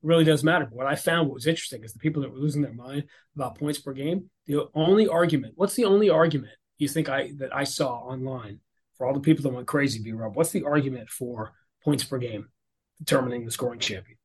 really 0.05 0.23
does 0.23 0.43
matter. 0.43 0.65
But 0.65 0.75
what 0.75 0.87
I 0.87 0.95
found 0.95 1.27
what 1.27 1.35
was 1.35 1.47
interesting 1.47 1.83
is 1.83 1.93
the 1.93 1.99
people 1.99 2.21
that 2.21 2.31
were 2.31 2.37
losing 2.37 2.61
their 2.61 2.73
mind 2.73 3.05
about 3.35 3.57
points 3.57 3.79
per 3.79 3.93
game. 3.93 4.29
The 4.45 4.67
only 4.73 5.07
argument, 5.07 5.53
what's 5.57 5.73
the 5.73 5.85
only 5.85 6.09
argument 6.09 6.53
you 6.77 6.87
think 6.87 7.09
I 7.09 7.31
that 7.37 7.55
I 7.55 7.63
saw 7.63 7.97
online 7.97 8.59
for 8.97 9.07
all 9.07 9.13
the 9.13 9.19
people 9.19 9.43
that 9.43 9.53
went 9.53 9.67
crazy, 9.67 10.01
B 10.01 10.11
Rob? 10.11 10.35
What's 10.35 10.51
the 10.51 10.63
argument 10.63 11.09
for 11.09 11.53
points 11.83 12.03
per 12.03 12.17
game 12.17 12.49
determining 12.99 13.45
the 13.45 13.51
scoring 13.51 13.79
champion? 13.79 14.17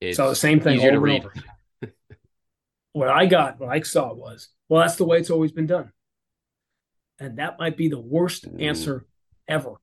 It's 0.00 0.16
so 0.16 0.28
the 0.28 0.36
same 0.36 0.60
thing 0.60 0.80
over 0.80 1.06
and 1.06 1.24
over. 1.24 1.32
what 2.92 3.08
I 3.08 3.26
got, 3.26 3.58
what 3.58 3.70
I 3.70 3.80
saw 3.80 4.12
was, 4.12 4.48
well, 4.68 4.82
that's 4.82 4.96
the 4.96 5.04
way 5.04 5.18
it's 5.18 5.30
always 5.30 5.52
been 5.52 5.66
done. 5.66 5.92
And 7.18 7.38
that 7.38 7.58
might 7.58 7.76
be 7.76 7.88
the 7.88 8.00
worst 8.00 8.52
mm. 8.52 8.62
answer 8.62 9.06
ever 9.46 9.74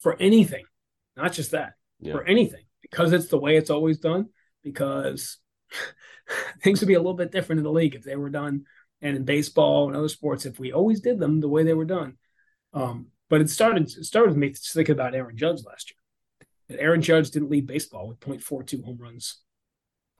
for 0.00 0.16
anything, 0.20 0.64
not 1.16 1.32
just 1.32 1.52
that, 1.52 1.74
yeah. 2.00 2.12
for 2.12 2.24
anything 2.24 2.64
because 2.82 3.12
it's 3.12 3.28
the 3.28 3.38
way 3.38 3.56
it's 3.56 3.70
always 3.70 3.98
done, 3.98 4.28
because 4.62 5.38
things 6.62 6.80
would 6.80 6.88
be 6.88 6.94
a 6.94 6.98
little 6.98 7.14
bit 7.14 7.32
different 7.32 7.58
in 7.58 7.64
the 7.64 7.72
league 7.72 7.94
if 7.94 8.04
they 8.04 8.16
were 8.16 8.30
done 8.30 8.64
and 9.00 9.16
in 9.16 9.24
baseball 9.24 9.88
and 9.88 9.96
other 9.96 10.08
sports 10.08 10.46
if 10.46 10.60
we 10.60 10.72
always 10.72 11.00
did 11.00 11.18
them 11.18 11.40
the 11.40 11.48
way 11.48 11.64
they 11.64 11.74
were 11.74 11.84
done. 11.84 12.16
Um, 12.72 13.08
but 13.28 13.40
it 13.40 13.50
started 13.50 13.84
it 13.84 14.04
started 14.04 14.30
with 14.30 14.38
me 14.38 14.52
thinking 14.54 14.92
about 14.92 15.14
Aaron 15.14 15.36
Judge 15.36 15.64
last 15.64 15.90
year. 15.90 15.96
That 16.68 16.82
Aaron 16.82 17.02
Judge 17.02 17.30
didn't 17.30 17.50
lead 17.50 17.66
baseball 17.66 18.08
with 18.08 18.20
0.42 18.20 18.84
home 18.84 18.98
runs 19.00 19.40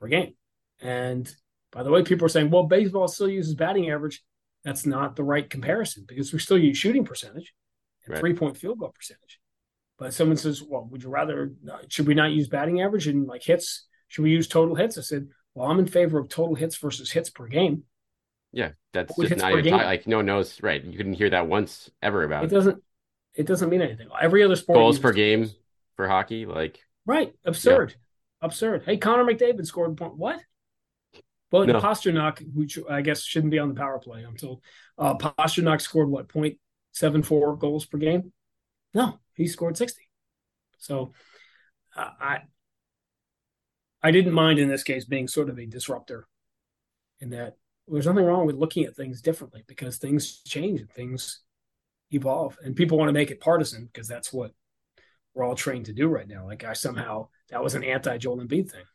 per 0.01 0.07
game. 0.07 0.33
And 0.81 1.33
by 1.71 1.83
the 1.83 1.91
way, 1.91 2.03
people 2.03 2.25
are 2.25 2.29
saying, 2.29 2.49
well, 2.49 2.63
baseball 2.63 3.07
still 3.07 3.29
uses 3.29 3.55
batting 3.55 3.89
average. 3.89 4.21
That's 4.63 4.85
not 4.85 5.15
the 5.15 5.23
right 5.23 5.49
comparison 5.49 6.05
because 6.07 6.31
we 6.31 6.39
still 6.39 6.57
use 6.57 6.77
shooting 6.77 7.03
percentage 7.03 7.53
and 8.05 8.13
right. 8.13 8.19
three 8.19 8.33
point 8.33 8.57
field 8.57 8.79
goal 8.79 8.93
percentage. 8.95 9.39
But 9.99 10.13
someone 10.13 10.37
says, 10.37 10.63
"Well, 10.63 10.87
would 10.91 11.03
you 11.03 11.09
rather? 11.09 11.53
Should 11.89 12.07
we 12.07 12.13
not 12.13 12.31
use 12.31 12.47
batting 12.47 12.81
average 12.81 13.07
and 13.07 13.27
like 13.27 13.43
hits? 13.43 13.87
Should 14.07 14.23
we 14.23 14.31
use 14.31 14.47
total 14.47 14.75
hits?" 14.75 14.97
I 14.97 15.01
said, 15.01 15.27
"Well, 15.53 15.69
I'm 15.69 15.79
in 15.79 15.87
favor 15.87 16.17
of 16.17 16.29
total 16.29 16.55
hits 16.55 16.77
versus 16.77 17.11
hits 17.11 17.29
per 17.29 17.47
game." 17.47 17.83
Yeah, 18.51 18.71
that's 18.93 19.15
just 19.15 19.37
not 19.37 19.51
even 19.51 19.71
talk, 19.71 19.83
like 19.83 20.07
no 20.07 20.17
one 20.17 20.25
knows. 20.25 20.61
Right, 20.61 20.83
you 20.83 20.97
couldn't 20.97 21.13
hear 21.13 21.29
that 21.31 21.47
once 21.47 21.89
ever 22.01 22.23
about 22.23 22.45
it. 22.45 22.49
Doesn't 22.49 22.81
it 23.35 23.47
doesn't 23.47 23.69
mean 23.69 23.81
anything. 23.81 24.07
Every 24.19 24.43
other 24.43 24.55
sport 24.55 24.77
goals 24.77 24.99
per 24.99 25.11
game 25.11 25.49
for 25.95 26.07
hockey, 26.07 26.45
like 26.45 26.79
right, 27.05 27.33
absurd, 27.45 27.91
yeah. 27.91 28.45
absurd. 28.45 28.83
Hey, 28.85 28.97
Connor 28.97 29.25
McDavid 29.25 29.65
scored 29.65 29.91
a 29.91 29.95
point. 29.95 30.17
What? 30.17 30.39
Well, 31.53 31.67
no. 31.67 31.79
Pastrnak, 31.79 32.43
which 32.51 32.79
I 32.89 33.01
guess 33.01 33.21
shouldn't 33.21 33.51
be 33.51 33.59
on 33.59 33.69
the 33.69 33.75
power 33.75 33.99
play, 33.99 34.23
I'm 34.23 34.35
told. 34.35 34.63
Uh, 34.97 35.13
Pastrnak 35.15 35.81
scored 35.81 36.09
what 36.09 36.27
point 36.27 36.57
seven 36.93 37.21
four 37.21 37.55
goals 37.55 37.85
per 37.85 37.99
game? 37.99 38.33
No, 38.95 39.19
he 39.35 39.45
scored 39.45 39.77
sixty. 39.77 40.09
So 40.79 41.13
uh, 41.95 42.09
I 42.19 42.39
I 44.01 44.09
didn't 44.09 44.33
mind 44.33 44.57
in 44.57 44.67
this 44.67 44.81
case 44.81 45.05
being 45.05 45.27
sort 45.27 45.47
of 45.47 45.59
a 45.59 45.67
disruptor 45.67 46.27
in 47.19 47.29
that 47.29 47.53
there's 47.87 48.07
nothing 48.07 48.25
wrong 48.25 48.47
with 48.47 48.55
looking 48.55 48.85
at 48.85 48.95
things 48.95 49.21
differently 49.21 49.63
because 49.67 49.97
things 49.97 50.41
change 50.47 50.81
and 50.81 50.89
things 50.89 51.41
evolve 52.09 52.57
and 52.63 52.75
people 52.75 52.97
want 52.97 53.09
to 53.09 53.13
make 53.13 53.29
it 53.29 53.39
partisan 53.39 53.85
because 53.85 54.07
that's 54.07 54.33
what 54.33 54.53
we're 55.35 55.45
all 55.45 55.53
trained 55.53 55.85
to 55.85 55.93
do 55.93 56.07
right 56.07 56.27
now. 56.27 56.47
Like 56.47 56.63
I 56.63 56.73
somehow 56.73 57.27
that 57.51 57.63
was 57.63 57.75
an 57.75 57.83
anti 57.83 58.17
Joel 58.17 58.39
Embiid 58.39 58.71
thing. 58.71 58.85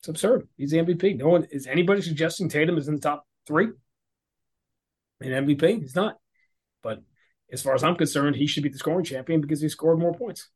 It's 0.00 0.08
absurd. 0.08 0.48
He's 0.56 0.70
the 0.70 0.78
MVP. 0.78 1.18
No 1.18 1.28
one 1.28 1.46
is 1.50 1.66
anybody 1.66 2.00
suggesting 2.00 2.48
Tatum 2.48 2.78
is 2.78 2.88
in 2.88 2.94
the 2.94 3.00
top 3.00 3.26
three 3.46 3.68
in 5.20 5.30
MVP. 5.30 5.80
He's 5.80 5.94
not. 5.94 6.16
But 6.82 7.02
as 7.52 7.62
far 7.62 7.74
as 7.74 7.84
I'm 7.84 7.96
concerned, 7.96 8.36
he 8.36 8.46
should 8.46 8.62
be 8.62 8.70
the 8.70 8.78
scoring 8.78 9.04
champion 9.04 9.40
because 9.40 9.60
he 9.60 9.68
scored 9.68 9.98
more 9.98 10.14
points. 10.14 10.48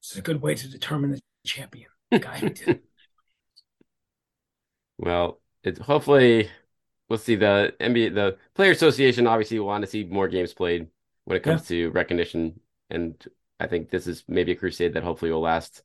It's 0.00 0.16
a 0.16 0.22
good 0.22 0.42
way 0.42 0.54
to 0.54 0.68
determine 0.68 1.12
the 1.12 1.20
champion. 1.46 1.88
The 2.10 2.18
guy 2.18 2.38
who 2.38 2.50
did. 2.50 2.80
well, 4.98 5.40
it's 5.62 5.78
hopefully 5.78 6.50
we'll 7.08 7.18
see 7.18 7.36
the 7.36 7.74
NBA 7.80 8.14
the 8.14 8.36
player 8.54 8.72
association 8.72 9.26
obviously 9.26 9.58
will 9.58 9.66
want 9.66 9.82
to 9.82 9.90
see 9.90 10.04
more 10.04 10.28
games 10.28 10.54
played 10.54 10.88
when 11.24 11.36
it 11.36 11.42
comes 11.42 11.70
yeah. 11.70 11.86
to 11.86 11.90
recognition 11.90 12.60
and 12.88 13.22
I 13.58 13.66
think 13.66 13.90
this 13.90 14.06
is 14.06 14.24
maybe 14.26 14.52
a 14.52 14.56
crusade 14.56 14.94
that 14.94 15.02
hopefully 15.02 15.30
will 15.30 15.42
last 15.42 15.82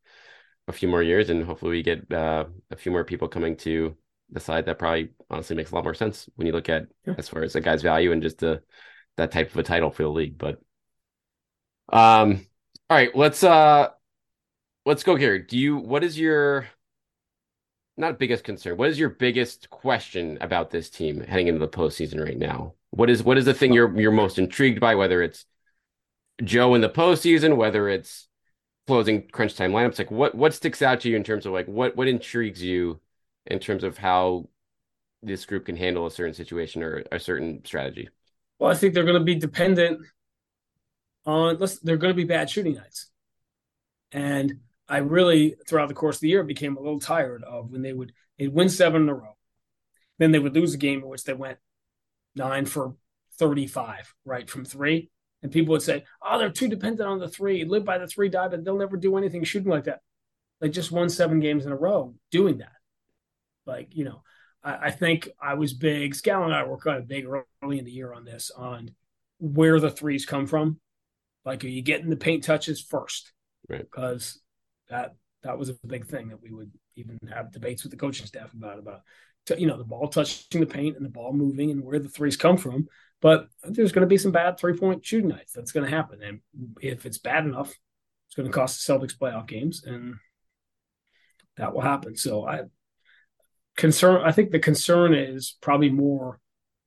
a 0.67 0.73
few 0.73 0.87
more 0.87 1.03
years, 1.03 1.29
and 1.29 1.43
hopefully 1.43 1.71
we 1.71 1.83
get 1.83 2.11
uh, 2.11 2.45
a 2.71 2.75
few 2.75 2.91
more 2.91 3.03
people 3.03 3.27
coming 3.27 3.55
to 3.57 3.95
the 4.31 4.39
side 4.39 4.65
that 4.65 4.79
probably 4.79 5.09
honestly 5.29 5.55
makes 5.55 5.71
a 5.71 5.75
lot 5.75 5.83
more 5.83 5.93
sense 5.93 6.27
when 6.35 6.47
you 6.47 6.53
look 6.53 6.69
at 6.69 6.87
as 7.17 7.29
far 7.29 7.43
as 7.43 7.55
a 7.55 7.61
guy's 7.61 7.83
value 7.83 8.11
and 8.11 8.23
just 8.23 8.39
the 8.39 8.61
that 9.17 9.31
type 9.31 9.51
of 9.51 9.57
a 9.57 9.63
title 9.63 9.91
for 9.91 10.03
the 10.03 10.09
league. 10.09 10.37
But 10.37 10.59
um, 11.91 12.45
all 12.89 12.97
right, 12.97 13.15
let's 13.15 13.43
uh, 13.43 13.89
let's 14.85 15.03
go 15.03 15.15
here. 15.15 15.39
Do 15.39 15.57
you? 15.57 15.77
What 15.77 16.03
is 16.03 16.19
your 16.19 16.67
not 17.97 18.19
biggest 18.19 18.43
concern? 18.43 18.77
What 18.77 18.89
is 18.89 18.99
your 18.99 19.09
biggest 19.09 19.69
question 19.69 20.37
about 20.41 20.71
this 20.71 20.89
team 20.89 21.21
heading 21.21 21.47
into 21.47 21.59
the 21.59 21.67
postseason 21.67 22.23
right 22.23 22.37
now? 22.37 22.73
What 22.89 23.09
is 23.09 23.23
what 23.23 23.37
is 23.37 23.45
the 23.45 23.53
thing 23.53 23.73
you're 23.73 23.97
you're 23.99 24.11
most 24.11 24.39
intrigued 24.39 24.79
by? 24.79 24.95
Whether 24.95 25.21
it's 25.21 25.45
Joe 26.43 26.73
in 26.73 26.81
the 26.81 26.89
postseason, 26.89 27.55
whether 27.55 27.87
it's 27.87 28.27
closing 28.87 29.27
crunch 29.29 29.55
time 29.55 29.71
lineups 29.71 29.97
like 29.97 30.11
what 30.11 30.35
what 30.35 30.53
sticks 30.53 30.81
out 30.81 31.01
to 31.01 31.09
you 31.09 31.15
in 31.15 31.23
terms 31.23 31.45
of 31.45 31.53
like 31.53 31.67
what 31.67 31.95
what 31.95 32.07
intrigues 32.07 32.61
you 32.61 32.99
in 33.47 33.59
terms 33.59 33.83
of 33.83 33.97
how 33.97 34.47
this 35.23 35.45
group 35.45 35.65
can 35.65 35.75
handle 35.75 36.05
a 36.05 36.11
certain 36.11 36.33
situation 36.33 36.83
or 36.83 37.03
a 37.11 37.19
certain 37.19 37.63
strategy? 37.65 38.09
Well 38.59 38.71
i 38.71 38.75
think 38.75 38.93
they're 38.93 39.03
going 39.03 39.19
to 39.19 39.23
be 39.23 39.35
dependent 39.35 40.01
on 41.25 41.57
they're 41.83 41.97
going 41.97 42.13
to 42.13 42.17
be 42.17 42.25
bad 42.25 42.49
shooting 42.49 42.75
nights. 42.75 43.09
And 44.11 44.59
i 44.87 44.97
really 44.97 45.55
throughout 45.67 45.87
the 45.87 45.95
course 45.95 46.17
of 46.17 46.21
the 46.21 46.29
year 46.29 46.43
became 46.43 46.77
a 46.77 46.81
little 46.81 46.99
tired 46.99 47.43
of 47.43 47.71
when 47.71 47.81
they 47.81 47.93
would 47.93 48.13
they'd 48.37 48.53
win 48.53 48.69
seven 48.69 49.03
in 49.03 49.09
a 49.09 49.15
row. 49.15 49.35
Then 50.19 50.31
they 50.31 50.39
would 50.39 50.55
lose 50.55 50.73
a 50.73 50.77
game 50.77 50.99
in 51.01 51.09
which 51.09 51.23
they 51.23 51.33
went 51.33 51.57
nine 52.35 52.65
for 52.65 52.95
35 53.37 54.13
right 54.25 54.49
from 54.49 54.63
three 54.63 55.09
and 55.43 55.51
people 55.51 55.71
would 55.73 55.81
say, 55.81 56.05
"Oh, 56.21 56.37
they're 56.39 56.49
too 56.49 56.67
dependent 56.67 57.07
on 57.07 57.19
the 57.19 57.29
three. 57.29 57.65
Live 57.65 57.85
by 57.85 57.97
the 57.97 58.07
three, 58.07 58.29
die, 58.29 58.47
but 58.47 58.63
they'll 58.63 58.77
never 58.77 58.97
do 58.97 59.17
anything 59.17 59.43
shooting 59.43 59.71
like 59.71 59.85
that." 59.85 60.01
Like 60.61 60.71
just 60.71 60.91
won 60.91 61.09
seven 61.09 61.39
games 61.39 61.65
in 61.65 61.71
a 61.71 61.77
row 61.77 62.15
doing 62.31 62.59
that. 62.59 62.73
Like 63.65 63.95
you 63.95 64.05
know, 64.05 64.23
I, 64.63 64.87
I 64.87 64.91
think 64.91 65.29
I 65.41 65.55
was 65.55 65.73
big. 65.73 66.13
Scal 66.13 66.45
and 66.45 66.53
I 66.53 66.63
were 66.63 66.77
kind 66.77 66.97
of 66.97 67.07
big 67.07 67.25
early 67.25 67.79
in 67.79 67.85
the 67.85 67.91
year 67.91 68.13
on 68.13 68.25
this 68.25 68.51
on 68.51 68.91
where 69.39 69.79
the 69.79 69.91
threes 69.91 70.25
come 70.25 70.47
from. 70.47 70.79
Like, 71.43 71.63
are 71.63 71.67
you 71.69 71.81
getting 71.81 72.09
the 72.09 72.15
paint 72.15 72.43
touches 72.43 72.81
first? 72.81 73.31
Right. 73.69 73.81
Because 73.81 74.41
that 74.89 75.15
that 75.43 75.57
was 75.57 75.69
a 75.69 75.77
big 75.85 76.07
thing 76.07 76.29
that 76.29 76.41
we 76.41 76.51
would 76.51 76.71
even 76.95 77.19
have 77.31 77.51
debates 77.51 77.83
with 77.83 77.91
the 77.91 77.97
coaching 77.97 78.25
staff 78.25 78.53
about 78.53 78.79
about 78.79 79.01
you 79.57 79.67
know 79.67 79.77
the 79.77 79.83
ball 79.83 80.07
touching 80.07 80.59
the 80.61 80.65
paint 80.65 80.95
and 80.95 81.05
the 81.05 81.09
ball 81.09 81.33
moving 81.33 81.69
and 81.71 81.83
where 81.83 81.99
the 81.99 82.09
threes 82.09 82.35
come 82.35 82.57
from 82.57 82.87
but 83.25 83.47
there's 83.63 83.91
going 83.91 84.03
to 84.03 84.07
be 84.07 84.19
some 84.19 84.31
bad 84.31 84.59
three 84.59 84.77
point 84.77 85.03
shooting 85.03 85.29
nights. 85.29 85.51
That's 85.51 85.71
going 85.71 85.83
to 85.83 85.89
happen. 85.89 86.21
And 86.21 86.41
if 86.79 87.07
it's 87.07 87.17
bad 87.17 87.43
enough, 87.43 87.73
it's 88.27 88.35
going 88.35 88.47
to 88.47 88.53
cost 88.53 88.85
the 88.85 88.93
Celtics 88.93 89.17
playoff 89.17 89.47
games. 89.47 89.83
And 89.83 90.17
that 91.57 91.73
will 91.73 91.81
happen. 91.81 92.15
So 92.17 92.47
I 92.47 92.65
concern, 93.75 94.21
I 94.23 94.31
think 94.31 94.51
the 94.51 94.59
concern 94.59 95.15
is 95.15 95.57
probably 95.59 95.89
more 95.89 96.39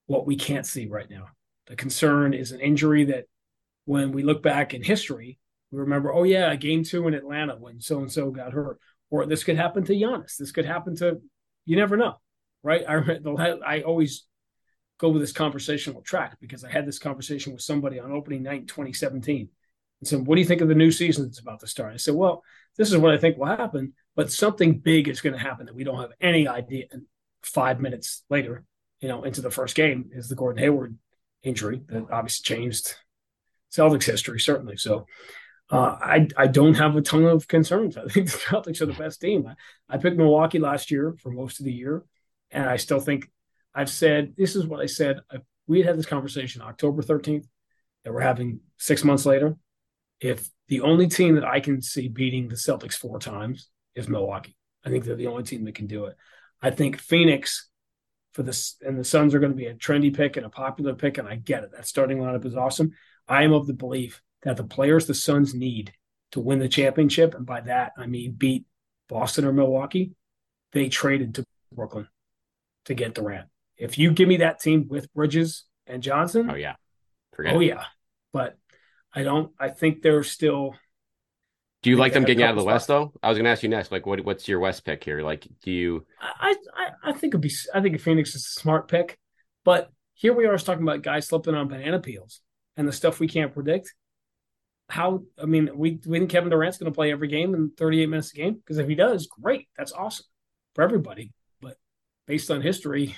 what 0.06 0.28
we 0.28 0.36
can't 0.36 0.64
see 0.64 0.86
right 0.86 1.10
now. 1.10 1.26
The 1.66 1.74
concern 1.74 2.34
is 2.34 2.52
an 2.52 2.60
injury 2.60 3.06
that 3.06 3.24
when 3.86 4.12
we 4.12 4.22
look 4.22 4.40
back 4.40 4.74
in 4.74 4.84
history, 4.84 5.40
we 5.72 5.80
remember, 5.80 6.14
oh, 6.14 6.22
yeah, 6.22 6.54
game 6.54 6.84
two 6.84 7.08
in 7.08 7.14
Atlanta 7.14 7.56
when 7.56 7.80
so 7.80 7.98
and 7.98 8.12
so 8.12 8.30
got 8.30 8.52
hurt. 8.52 8.78
Or 9.10 9.26
this 9.26 9.42
could 9.42 9.56
happen 9.56 9.82
to 9.86 9.92
Giannis. 9.92 10.36
This 10.36 10.52
could 10.52 10.66
happen 10.66 10.94
to, 10.98 11.20
you 11.64 11.74
never 11.74 11.96
know, 11.96 12.14
right? 12.62 12.84
I, 12.88 13.56
I 13.66 13.80
always 13.80 14.24
go 14.98 15.08
with 15.08 15.22
this 15.22 15.32
conversational 15.32 16.02
track 16.02 16.36
because 16.40 16.64
I 16.64 16.70
had 16.70 16.86
this 16.86 16.98
conversation 16.98 17.52
with 17.52 17.62
somebody 17.62 17.98
on 17.98 18.12
opening 18.12 18.42
night 18.42 18.62
in 18.62 18.66
2017 18.66 19.48
and 20.00 20.08
said, 20.08 20.26
What 20.26 20.34
do 20.34 20.40
you 20.40 20.46
think 20.46 20.60
of 20.60 20.68
the 20.68 20.74
new 20.74 20.90
season 20.90 21.24
that's 21.24 21.40
about 21.40 21.60
to 21.60 21.66
start? 21.66 21.94
I 21.94 21.96
said, 21.96 22.14
Well, 22.14 22.42
this 22.76 22.90
is 22.90 22.98
what 22.98 23.14
I 23.14 23.18
think 23.18 23.38
will 23.38 23.46
happen, 23.46 23.94
but 24.16 24.32
something 24.32 24.78
big 24.78 25.08
is 25.08 25.20
going 25.20 25.34
to 25.34 25.38
happen 25.38 25.66
that 25.66 25.74
we 25.74 25.84
don't 25.84 26.00
have 26.00 26.12
any 26.20 26.46
idea. 26.46 26.84
And 26.90 27.02
five 27.42 27.80
minutes 27.80 28.24
later, 28.28 28.64
you 29.00 29.08
know, 29.08 29.22
into 29.22 29.40
the 29.40 29.50
first 29.50 29.74
game 29.74 30.10
is 30.12 30.28
the 30.28 30.34
Gordon 30.34 30.62
Hayward 30.62 30.96
injury 31.42 31.80
that 31.88 32.06
obviously 32.10 32.56
changed 32.56 32.94
Celtics 33.72 34.04
history, 34.04 34.40
certainly. 34.40 34.76
So 34.76 35.06
uh, 35.70 35.96
I 36.00 36.28
I 36.36 36.46
don't 36.46 36.74
have 36.74 36.96
a 36.96 37.02
ton 37.02 37.24
of 37.24 37.46
concerns. 37.46 37.96
I 37.96 38.06
think 38.06 38.30
the 38.30 38.38
Celtics 38.38 38.80
are 38.80 38.86
the 38.86 38.92
best 38.94 39.20
team. 39.20 39.46
I, 39.46 39.54
I 39.94 39.98
picked 39.98 40.16
Milwaukee 40.16 40.58
last 40.58 40.90
year 40.90 41.14
for 41.20 41.30
most 41.30 41.60
of 41.60 41.66
the 41.66 41.72
year, 41.72 42.04
and 42.50 42.68
I 42.68 42.76
still 42.76 43.00
think 43.00 43.30
I've 43.78 43.88
said 43.88 44.34
this 44.36 44.56
is 44.56 44.66
what 44.66 44.80
I 44.80 44.86
said. 44.86 45.20
We 45.68 45.78
had 45.78 45.86
had 45.86 45.98
this 45.98 46.06
conversation 46.06 46.62
October 46.62 47.00
13th 47.00 47.46
that 48.02 48.12
we're 48.12 48.20
having 48.22 48.58
six 48.76 49.04
months 49.04 49.24
later. 49.24 49.54
If 50.20 50.48
the 50.66 50.80
only 50.80 51.06
team 51.06 51.36
that 51.36 51.44
I 51.44 51.60
can 51.60 51.80
see 51.80 52.08
beating 52.08 52.48
the 52.48 52.56
Celtics 52.56 52.94
four 52.94 53.20
times 53.20 53.70
is 53.94 54.08
Milwaukee, 54.08 54.56
I 54.84 54.88
think 54.88 55.04
they're 55.04 55.14
the 55.14 55.28
only 55.28 55.44
team 55.44 55.64
that 55.64 55.76
can 55.76 55.86
do 55.86 56.06
it. 56.06 56.16
I 56.60 56.70
think 56.70 56.98
Phoenix 56.98 57.68
for 58.32 58.42
this 58.42 58.74
and 58.80 58.98
the 58.98 59.04
Suns 59.04 59.32
are 59.32 59.38
going 59.38 59.52
to 59.52 59.56
be 59.56 59.66
a 59.66 59.74
trendy 59.74 60.12
pick 60.12 60.36
and 60.36 60.44
a 60.44 60.50
popular 60.50 60.94
pick, 60.94 61.18
and 61.18 61.28
I 61.28 61.36
get 61.36 61.62
it. 61.62 61.70
That 61.70 61.86
starting 61.86 62.18
lineup 62.18 62.46
is 62.46 62.56
awesome. 62.56 62.90
I 63.28 63.44
am 63.44 63.52
of 63.52 63.68
the 63.68 63.74
belief 63.74 64.22
that 64.42 64.56
the 64.56 64.64
players 64.64 65.06
the 65.06 65.14
Suns 65.14 65.54
need 65.54 65.92
to 66.32 66.40
win 66.40 66.58
the 66.58 66.68
championship, 66.68 67.32
and 67.32 67.46
by 67.46 67.60
that 67.60 67.92
I 67.96 68.06
mean 68.06 68.32
beat 68.32 68.64
Boston 69.08 69.44
or 69.44 69.52
Milwaukee, 69.52 70.14
they 70.72 70.88
traded 70.88 71.36
to 71.36 71.44
Brooklyn 71.72 72.08
to 72.86 72.94
get 72.94 73.14
Durant. 73.14 73.48
If 73.78 73.98
you 73.98 74.12
give 74.12 74.28
me 74.28 74.38
that 74.38 74.60
team 74.60 74.88
with 74.88 75.12
Bridges 75.14 75.64
and 75.86 76.02
Johnson, 76.02 76.50
oh 76.50 76.54
yeah, 76.54 76.74
Forget 77.34 77.54
oh 77.54 77.60
it. 77.60 77.66
yeah, 77.66 77.84
but 78.32 78.56
I 79.14 79.22
don't. 79.22 79.52
I 79.58 79.68
think 79.68 80.02
they're 80.02 80.24
still. 80.24 80.74
Do 81.82 81.90
you 81.90 81.96
like 81.96 82.12
them 82.12 82.24
getting 82.24 82.42
out 82.42 82.50
of 82.50 82.56
the 82.56 82.64
West 82.64 82.88
though? 82.88 83.12
I 83.22 83.28
was 83.28 83.38
going 83.38 83.44
to 83.44 83.50
ask 83.50 83.62
you 83.62 83.68
next. 83.68 83.92
Like, 83.92 84.04
what 84.04 84.24
what's 84.24 84.48
your 84.48 84.58
West 84.58 84.84
pick 84.84 85.04
here? 85.04 85.22
Like, 85.22 85.46
do 85.62 85.70
you? 85.70 86.06
I 86.20 86.56
I, 86.76 87.10
I 87.10 87.12
think 87.12 87.32
it'd 87.32 87.40
be. 87.40 87.52
I 87.72 87.80
think 87.80 88.00
Phoenix 88.00 88.30
is 88.34 88.44
a 88.44 88.60
smart 88.60 88.88
pick, 88.88 89.18
but 89.64 89.90
here 90.14 90.32
we 90.32 90.46
are 90.46 90.58
talking 90.58 90.82
about 90.82 91.02
guys 91.02 91.28
slipping 91.28 91.54
on 91.54 91.68
banana 91.68 92.00
peels 92.00 92.40
and 92.76 92.88
the 92.88 92.92
stuff 92.92 93.20
we 93.20 93.28
can't 93.28 93.54
predict. 93.54 93.94
How 94.88 95.22
I 95.40 95.44
mean, 95.46 95.70
we 95.76 96.00
we 96.06 96.18
think 96.18 96.30
Kevin 96.30 96.50
Durant's 96.50 96.78
going 96.78 96.90
to 96.90 96.96
play 96.96 97.12
every 97.12 97.28
game 97.28 97.54
in 97.54 97.70
38 97.76 98.06
minutes 98.08 98.32
a 98.32 98.36
game 98.36 98.54
because 98.54 98.78
if 98.78 98.88
he 98.88 98.96
does, 98.96 99.28
great, 99.28 99.68
that's 99.76 99.92
awesome 99.92 100.26
for 100.74 100.82
everybody. 100.82 101.32
But 101.60 101.76
based 102.26 102.50
on 102.50 102.60
history, 102.60 103.14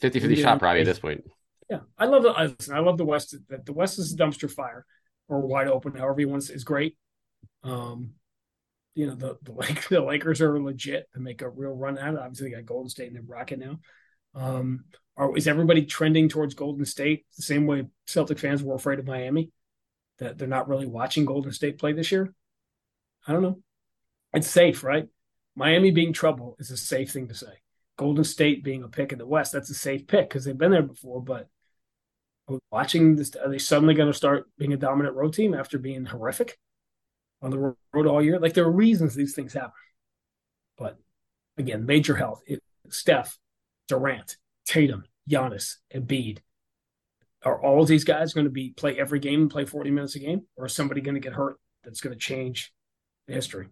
50 0.00 0.20
50 0.20 0.36
shot 0.36 0.58
probably 0.58 0.80
at 0.80 0.86
this 0.86 0.98
point. 0.98 1.24
Yeah. 1.70 1.80
I 1.98 2.06
love 2.06 2.22
the 2.22 2.74
I 2.74 2.78
love 2.78 2.98
the 2.98 3.04
West. 3.04 3.34
The 3.48 3.72
West 3.72 3.98
is 3.98 4.12
a 4.12 4.16
dumpster 4.16 4.50
fire 4.50 4.84
or 5.28 5.40
wide 5.40 5.68
open, 5.68 5.96
however 5.96 6.20
you 6.20 6.28
want 6.28 6.42
to 6.42 6.48
say 6.48 6.54
is 6.54 6.64
great. 6.64 6.96
Um, 7.62 8.12
you 8.94 9.06
know, 9.06 9.14
the 9.14 9.36
the, 9.42 9.52
Lake, 9.56 9.88
the 9.88 10.00
Lakers 10.00 10.40
are 10.40 10.60
legit 10.60 11.08
to 11.14 11.20
make 11.20 11.42
a 11.42 11.48
real 11.48 11.72
run 11.72 11.98
at 11.98 12.14
it. 12.14 12.20
Obviously, 12.20 12.50
they 12.50 12.56
got 12.56 12.66
Golden 12.66 12.88
State 12.88 13.08
in 13.08 13.14
their 13.14 13.22
bracket 13.22 13.58
now. 13.58 13.80
Um, 14.34 14.84
are, 15.16 15.36
is 15.36 15.48
everybody 15.48 15.86
trending 15.86 16.28
towards 16.28 16.54
Golden 16.54 16.84
State 16.84 17.24
the 17.36 17.42
same 17.42 17.66
way 17.66 17.86
Celtic 18.06 18.38
fans 18.38 18.62
were 18.62 18.74
afraid 18.74 18.98
of 18.98 19.06
Miami? 19.06 19.50
that 20.18 20.38
they're 20.38 20.48
not 20.48 20.68
really 20.68 20.86
watching 20.86 21.24
Golden 21.24 21.52
State 21.52 21.78
play 21.78 21.92
this 21.92 22.12
year? 22.12 22.32
I 23.26 23.32
don't 23.32 23.42
know. 23.42 23.60
It's 24.32 24.48
safe, 24.48 24.84
right? 24.84 25.08
Miami 25.54 25.90
being 25.90 26.12
trouble 26.12 26.56
is 26.58 26.70
a 26.70 26.76
safe 26.76 27.12
thing 27.12 27.28
to 27.28 27.34
say. 27.34 27.60
Golden 27.96 28.24
State 28.24 28.62
being 28.62 28.82
a 28.82 28.88
pick 28.88 29.12
in 29.12 29.18
the 29.18 29.26
West, 29.26 29.52
that's 29.52 29.70
a 29.70 29.74
safe 29.74 30.06
pick 30.06 30.28
because 30.28 30.44
they've 30.44 30.56
been 30.56 30.70
there 30.70 30.82
before. 30.82 31.22
But 31.22 31.48
watching 32.70 33.16
this, 33.16 33.34
are 33.36 33.50
they 33.50 33.58
suddenly 33.58 33.94
going 33.94 34.10
to 34.10 34.16
start 34.16 34.48
being 34.58 34.72
a 34.72 34.78
dominant 34.78 35.16
road 35.16 35.34
team 35.34 35.54
after 35.54 35.78
being 35.78 36.04
horrific 36.04 36.58
on 37.42 37.50
the 37.50 37.74
road 37.92 38.06
all 38.06 38.22
year? 38.22 38.38
Like 38.38 38.54
there 38.54 38.64
are 38.64 38.70
reasons 38.70 39.14
these 39.14 39.34
things 39.34 39.54
happen. 39.54 39.72
But 40.76 40.98
again, 41.56 41.86
major 41.86 42.16
health. 42.16 42.42
It, 42.46 42.62
Steph, 42.90 43.38
Durant, 43.88 44.36
Tatum, 44.66 45.04
Giannis, 45.28 45.76
Embiid. 45.94 46.38
Are 47.44 47.62
all 47.62 47.84
these 47.84 48.04
guys 48.04 48.32
going 48.32 48.46
to 48.46 48.50
be 48.50 48.70
play 48.70 48.98
every 48.98 49.20
game 49.20 49.42
and 49.42 49.50
play 49.50 49.64
40 49.64 49.90
minutes 49.90 50.16
a 50.16 50.18
game? 50.18 50.42
Or 50.56 50.66
is 50.66 50.74
somebody 50.74 51.00
going 51.00 51.14
to 51.14 51.20
get 51.20 51.32
hurt 51.32 51.58
that's 51.84 52.00
going 52.00 52.14
to 52.14 52.20
change 52.20 52.72
the 53.26 53.34
history? 53.34 53.68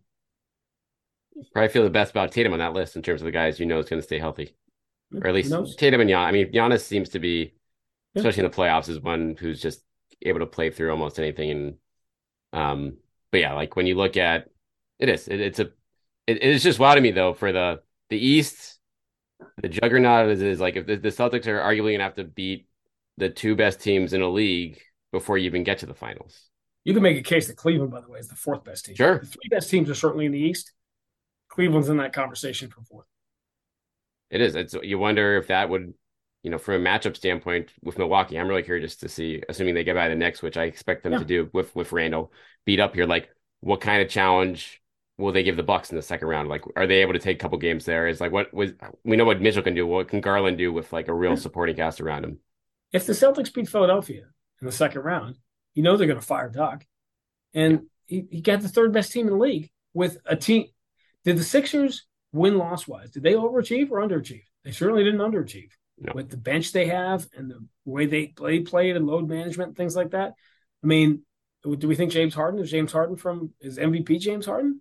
Probably 1.53 1.69
feel 1.69 1.83
the 1.83 1.91
best 1.91 2.11
about 2.11 2.33
Tatum 2.33 2.53
on 2.53 2.61
that 2.61 2.73
list 2.73 2.97
in 2.97 3.03
terms 3.03 3.21
of 3.21 3.25
the 3.25 3.33
guys 3.33 3.59
you 3.59 3.67
know 3.67 3.79
is 3.79 3.89
going 3.89 4.01
to 4.01 4.07
stay 4.07 4.19
healthy. 4.19 4.57
Or 5.15 5.29
at 5.29 5.35
least 5.35 5.53
Tatum 5.79 6.01
and 6.01 6.11
Giannis. 6.11 6.27
I 6.27 6.33
mean, 6.33 6.53
Giannis 6.53 6.81
seems 6.81 7.11
to 7.11 7.19
be, 7.19 7.55
yeah. 8.15 8.21
especially 8.21 8.45
in 8.45 8.51
the 8.51 8.57
playoffs, 8.57 8.89
is 8.89 9.01
one 9.01 9.37
who's 9.39 9.61
just 9.61 9.83
able 10.23 10.41
to 10.41 10.47
play 10.47 10.71
through 10.71 10.91
almost 10.91 11.19
anything. 11.19 11.51
And 11.51 11.75
um, 12.53 12.97
but 13.31 13.41
yeah, 13.41 13.55
like 13.55 13.77
when 13.77 13.87
you 13.87 13.95
look 13.95 14.17
at 14.17 14.49
it 14.99 15.09
is, 15.09 15.29
it, 15.29 15.41
it's 15.41 15.59
a 15.59 15.71
it 16.27 16.43
is 16.43 16.63
just 16.63 16.79
wild 16.79 16.97
to 16.97 17.01
me 17.01 17.11
though 17.11 17.35
for 17.35 17.53
the 17.53 17.81
the 18.11 18.19
East, 18.19 18.79
the 19.61 19.69
juggernaut 19.69 20.31
is, 20.31 20.43
is 20.43 20.61
like 20.61 20.77
if 20.77 20.87
the, 20.87 20.97
the 20.97 21.09
Celtics 21.09 21.47
are 21.47 21.61
arguably 21.61 21.93
gonna 21.93 22.05
have 22.05 22.15
to 22.15 22.25
beat 22.25 22.69
the 23.17 23.29
two 23.29 23.55
best 23.55 23.81
teams 23.81 24.13
in 24.13 24.23
a 24.23 24.29
league 24.29 24.81
before 25.13 25.39
you 25.39 25.47
even 25.47 25.63
get 25.65 25.79
to 25.79 25.87
the 25.87 25.95
finals. 25.95 26.49
You 26.85 26.93
can 26.93 27.03
make 27.03 27.17
a 27.17 27.23
case 27.23 27.47
that 27.47 27.57
Cleveland, 27.57 27.93
by 27.93 28.01
the 28.01 28.09
way, 28.09 28.19
is 28.19 28.29
the 28.29 28.35
fourth 28.35 28.65
best 28.65 28.87
team. 28.87 28.95
Sure, 28.95 29.19
the 29.19 29.27
three 29.27 29.49
best 29.51 29.71
teams 29.71 29.89
are 29.89 29.95
certainly 29.95 30.27
in 30.27 30.33
the 30.33 30.41
East. 30.41 30.73
Cleveland's 31.55 31.89
in 31.89 31.99
that 31.99 32.13
conversation 32.13 32.69
for 32.69 32.83
fourth. 32.83 33.07
It 34.29 34.41
is. 34.41 34.57
It's 34.57 34.75
you 34.83 34.99
wonder 34.99 35.37
if 35.37 35.47
that 35.47 35.71
would, 35.71 35.95
you 36.43 36.51
know, 36.51 36.59
from 36.59 36.75
a 36.75 36.79
matchup 36.85 37.17
standpoint 37.17 37.71
with 37.81 37.97
Milwaukee. 37.97 38.37
I'm 38.37 38.49
really 38.49 38.65
curious 38.65 38.97
to 38.97 39.09
see, 39.09 39.41
assuming 39.49 39.75
they 39.75 39.85
get 39.85 39.95
by 39.95 40.09
the 40.09 40.17
next, 40.17 40.43
which 40.43 40.57
I 40.57 40.65
expect 40.65 41.05
them 41.05 41.13
yeah. 41.13 41.21
to 41.21 41.25
do 41.25 41.51
with 41.53 41.75
with 41.77 41.93
Randle 41.93 42.33
beat 42.65 42.81
up 42.81 42.97
here. 42.97 43.07
Like, 43.07 43.29
what 43.61 43.81
kind 43.81 44.03
of 44.03 44.09
challenge 44.09 44.83
will 45.17 45.31
they 45.31 45.45
give 45.45 45.57
the 45.57 45.63
Bucks 45.63 45.91
in 45.91 45.97
the 45.97 46.03
second 46.03 46.27
round? 46.27 46.49
Like, 46.49 46.63
are 46.75 46.89
they 46.89 47.03
able 47.03 47.13
to 47.13 47.21
take 47.21 47.37
a 47.37 47.41
couple 47.41 47.57
games 47.59 47.85
there? 47.85 48.09
Is 48.09 48.21
like 48.21 48.33
what 48.33 48.53
was 48.53 48.73
we 49.05 49.17
know 49.17 49.25
what 49.25 49.41
Mitchell 49.41 49.63
can 49.63 49.77
do. 49.77 49.87
What 49.87 50.09
can 50.09 50.21
Garland 50.21 50.59
do 50.59 50.73
with 50.73 50.93
like 50.93 51.07
a 51.07 51.15
real 51.15 51.37
supporting 51.37 51.77
cast 51.77 52.01
around 52.01 52.25
him? 52.25 52.39
If 52.93 53.07
the 53.07 53.13
Celtics 53.13 53.55
beat 53.55 53.69
Philadelphia 53.69 54.25
in 54.61 54.67
the 54.67 54.73
second 54.73 55.03
round, 55.03 55.37
you 55.75 55.85
know 55.85 55.97
they're 55.97 56.09
going 56.09 56.19
to 56.19 56.27
fire 56.27 56.49
Doc, 56.49 56.85
and 57.53 57.83
he, 58.07 58.27
he 58.29 58.41
got 58.41 58.61
the 58.61 58.69
third 58.69 58.93
best 58.93 59.13
team 59.13 59.29
in 59.29 59.35
the 59.35 59.39
league 59.39 59.71
with 59.93 60.19
a 60.27 60.35
team. 60.35 60.67
Did 61.25 61.39
the 61.39 61.45
Sixers 61.45 62.07
win 62.33 62.59
loss 62.59 62.87
wise? 62.87 63.11
Did 63.11 63.23
they 63.23 63.33
overachieve 63.33 63.91
or 63.91 64.01
underachieve? 64.01 64.45
They 64.65 64.73
certainly 64.73 65.05
didn't 65.05 65.21
underachieve 65.21 65.71
no. 65.99 66.13
with 66.15 66.31
the 66.31 66.37
bench 66.37 66.73
they 66.73 66.87
have 66.87 67.27
and 67.37 67.51
the 67.51 67.65
way 67.85 68.07
they 68.07 68.29
play 68.29 68.61
played 68.61 68.97
and 68.97 69.07
load 69.07 69.29
management 69.29 69.69
and 69.69 69.77
things 69.77 69.97
like 69.97 70.11
that. 70.11 70.35
I 70.83 70.87
mean, 70.87 71.23
do 71.63 71.89
we 71.89 71.95
think 71.95 72.13
James 72.13 72.35
Harden 72.35 72.61
is 72.61 72.71
James 72.71 72.93
Harden 72.93 73.17
from 73.17 73.53
is 73.61 73.79
MVP 73.79 74.21
James 74.21 74.47
Harden? 74.47 74.81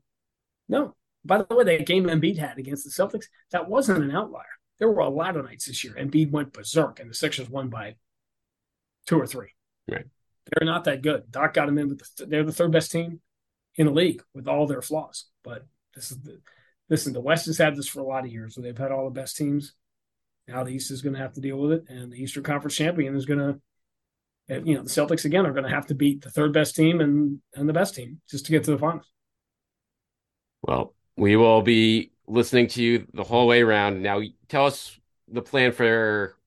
No. 0.67 0.95
By 1.25 1.37
the 1.37 1.55
way, 1.55 1.63
that 1.63 1.85
game 1.85 2.05
Embiid 2.05 2.37
had 2.37 2.57
against 2.57 2.83
the 2.83 2.91
Celtics, 2.91 3.25
that 3.51 3.69
wasn't 3.69 4.03
an 4.03 4.11
outlier. 4.11 4.43
There 4.79 4.89
were 4.89 4.99
a 4.99 5.09
lot 5.09 5.37
of 5.37 5.45
nights 5.45 5.65
this 5.65 5.83
year. 5.83 5.93
Embiid 5.93 6.31
went 6.31 6.51
berserk, 6.51 6.99
and 6.99 7.09
the 7.09 7.13
Sixers 7.13 7.49
won 7.49 7.69
by 7.69 7.95
two 9.07 9.19
or 9.19 9.27
three. 9.27 9.49
Right. 9.89 10.05
They're 10.45 10.65
not 10.65 10.83
that 10.85 11.01
good. 11.01 11.31
Doc 11.31 11.53
got 11.53 11.67
them 11.67 11.77
in, 11.77 11.87
but 11.89 11.99
the, 12.17 12.25
they're 12.25 12.43
the 12.43 12.51
third 12.51 12.71
best 12.71 12.91
team 12.91 13.21
in 13.75 13.87
the 13.87 13.93
league 13.93 14.21
with 14.33 14.47
all 14.47 14.67
their 14.67 14.81
flaws. 14.81 15.25
But 15.43 15.65
this 15.95 16.11
is 16.11 16.19
the 16.21 16.39
listen. 16.89 17.13
The 17.13 17.21
West 17.21 17.45
has 17.47 17.57
had 17.57 17.75
this 17.75 17.87
for 17.87 17.99
a 17.99 18.05
lot 18.05 18.25
of 18.25 18.31
years, 18.31 18.55
so 18.55 18.61
they've 18.61 18.77
had 18.77 18.91
all 18.91 19.05
the 19.05 19.19
best 19.19 19.37
teams. 19.37 19.73
Now 20.47 20.63
the 20.63 20.71
East 20.71 20.91
is 20.91 21.01
going 21.01 21.13
to 21.13 21.21
have 21.21 21.33
to 21.33 21.41
deal 21.41 21.57
with 21.57 21.71
it, 21.71 21.85
and 21.89 22.11
the 22.11 22.21
Eastern 22.21 22.43
Conference 22.43 22.75
champion 22.75 23.15
is 23.15 23.25
going 23.25 23.39
to 23.39 23.59
you 24.49 24.75
know 24.75 24.83
the 24.83 24.89
Celtics 24.89 25.25
again 25.25 25.45
are 25.45 25.53
going 25.53 25.63
to 25.63 25.69
have 25.69 25.87
to 25.87 25.95
beat 25.95 26.21
the 26.21 26.29
third 26.29 26.53
best 26.53 26.75
team 26.75 27.01
and 27.01 27.39
and 27.55 27.67
the 27.67 27.73
best 27.73 27.95
team 27.95 28.19
just 28.29 28.45
to 28.45 28.51
get 28.51 28.63
to 28.65 28.71
the 28.71 28.77
finals. 28.77 29.09
Well, 30.61 30.93
we 31.17 31.35
will 31.35 31.61
be 31.61 32.11
listening 32.27 32.67
to 32.67 32.83
you 32.83 33.07
the 33.13 33.23
whole 33.23 33.47
way 33.47 33.61
around. 33.61 34.01
Now, 34.01 34.21
tell 34.47 34.65
us 34.65 34.97
the 35.27 35.41
plan 35.41 35.71
for 35.71 36.37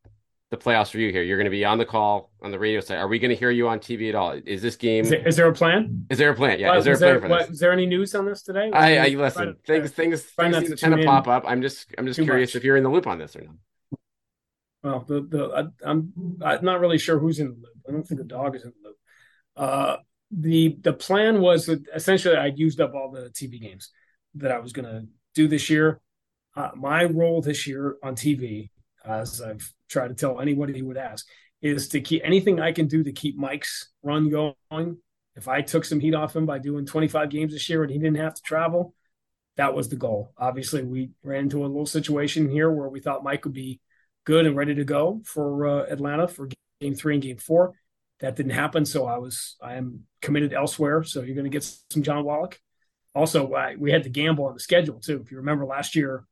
the 0.50 0.56
playoffs 0.56 0.90
for 0.90 0.98
you 0.98 1.10
here. 1.10 1.22
You're 1.22 1.38
going 1.38 1.46
to 1.46 1.50
be 1.50 1.64
on 1.64 1.78
the 1.78 1.84
call 1.84 2.30
on 2.40 2.52
the 2.52 2.58
radio 2.58 2.80
side. 2.80 2.98
Are 2.98 3.08
we 3.08 3.18
going 3.18 3.30
to 3.30 3.36
hear 3.36 3.50
you 3.50 3.68
on 3.68 3.80
TV 3.80 4.08
at 4.08 4.14
all? 4.14 4.38
Is 4.46 4.62
this 4.62 4.76
game? 4.76 5.04
Is 5.04 5.10
there, 5.10 5.26
is 5.26 5.36
there 5.36 5.48
a 5.48 5.52
plan? 5.52 6.06
Is 6.08 6.18
there 6.18 6.30
a 6.30 6.34
plan? 6.34 6.60
Yeah. 6.60 6.70
Well, 6.70 6.78
is 6.78 6.84
there 6.84 6.94
a 6.94 6.98
plan 6.98 7.10
there, 7.10 7.20
for 7.20 7.28
what, 7.28 7.40
this? 7.46 7.50
Is 7.50 7.60
there 7.60 7.72
any 7.72 7.86
news 7.86 8.14
on 8.14 8.26
this 8.26 8.42
today? 8.42 8.70
I, 8.72 8.98
I 8.98 9.08
listen. 9.08 9.56
things 9.66 9.90
things 9.90 10.22
things 10.22 10.56
seem 10.56 10.66
to 10.66 10.76
kind 10.76 10.94
of 10.94 11.04
pop 11.04 11.26
up. 11.26 11.44
I'm 11.46 11.62
just 11.62 11.92
I'm 11.98 12.06
just 12.06 12.20
curious 12.20 12.50
much. 12.50 12.56
if 12.56 12.64
you're 12.64 12.76
in 12.76 12.84
the 12.84 12.90
loop 12.90 13.06
on 13.06 13.18
this 13.18 13.34
or 13.34 13.42
not. 13.42 13.54
Well, 14.82 15.04
the 15.08 15.20
the 15.22 15.72
I, 15.84 15.90
I'm 15.90 16.12
I'm 16.42 16.64
not 16.64 16.80
really 16.80 16.98
sure 16.98 17.18
who's 17.18 17.40
in 17.40 17.48
the 17.48 17.54
loop. 17.54 17.82
I 17.88 17.92
don't 17.92 18.06
think 18.06 18.20
the 18.20 18.26
dog 18.26 18.54
is 18.54 18.64
in 18.64 18.72
the 18.80 18.88
loop. 18.88 18.96
Uh, 19.56 19.96
the 20.30 20.76
the 20.80 20.92
plan 20.92 21.40
was 21.40 21.66
that 21.66 21.82
essentially 21.92 22.36
I'd 22.36 22.58
used 22.58 22.80
up 22.80 22.94
all 22.94 23.10
the 23.10 23.30
TV 23.30 23.60
games 23.60 23.90
that 24.36 24.52
I 24.52 24.58
was 24.58 24.72
going 24.72 24.84
to 24.84 25.06
do 25.34 25.48
this 25.48 25.68
year. 25.68 26.00
Uh, 26.54 26.70
my 26.74 27.04
role 27.04 27.42
this 27.42 27.66
year 27.66 27.96
on 28.02 28.14
TV, 28.14 28.70
as 29.04 29.42
I've 29.42 29.72
tried 29.88 30.08
to 30.08 30.14
tell 30.14 30.40
anybody 30.40 30.78
who 30.78 30.86
would 30.86 30.96
ask, 30.96 31.26
is 31.62 31.88
to 31.88 32.00
keep 32.00 32.22
anything 32.24 32.60
I 32.60 32.72
can 32.72 32.86
do 32.86 33.02
to 33.04 33.12
keep 33.12 33.36
Mike's 33.36 33.90
run 34.02 34.28
going. 34.30 34.98
If 35.34 35.48
I 35.48 35.62
took 35.62 35.84
some 35.84 36.00
heat 36.00 36.14
off 36.14 36.34
him 36.34 36.46
by 36.46 36.58
doing 36.58 36.86
25 36.86 37.30
games 37.30 37.52
this 37.52 37.68
year 37.68 37.82
and 37.82 37.92
he 37.92 37.98
didn't 37.98 38.16
have 38.16 38.34
to 38.34 38.42
travel, 38.42 38.94
that 39.56 39.74
was 39.74 39.88
the 39.88 39.96
goal. 39.96 40.32
Obviously, 40.38 40.82
we 40.82 41.10
ran 41.22 41.44
into 41.44 41.64
a 41.64 41.66
little 41.66 41.86
situation 41.86 42.50
here 42.50 42.70
where 42.70 42.88
we 42.88 43.00
thought 43.00 43.24
Mike 43.24 43.44
would 43.44 43.54
be 43.54 43.80
good 44.24 44.46
and 44.46 44.56
ready 44.56 44.74
to 44.74 44.84
go 44.84 45.22
for 45.24 45.66
uh, 45.66 45.84
Atlanta 45.84 46.28
for 46.28 46.48
game 46.80 46.94
three 46.94 47.14
and 47.14 47.22
game 47.22 47.38
four. 47.38 47.74
That 48.20 48.36
didn't 48.36 48.52
happen, 48.52 48.86
so 48.86 49.06
I 49.06 49.18
was 49.18 49.56
I 49.60 49.74
am 49.74 50.04
committed 50.22 50.54
elsewhere. 50.54 51.02
So 51.04 51.20
you're 51.20 51.34
going 51.34 51.44
to 51.44 51.50
get 51.50 51.70
some 51.90 52.02
John 52.02 52.24
Wallach 52.24 52.58
also 53.16 53.50
I, 53.54 53.76
we 53.76 53.90
had 53.90 54.02
to 54.02 54.10
gamble 54.10 54.44
on 54.44 54.54
the 54.54 54.60
schedule 54.60 55.00
too. 55.00 55.20
If 55.24 55.30
you 55.30 55.38
remember 55.38 55.64
last 55.64 55.96
year, 55.96 56.26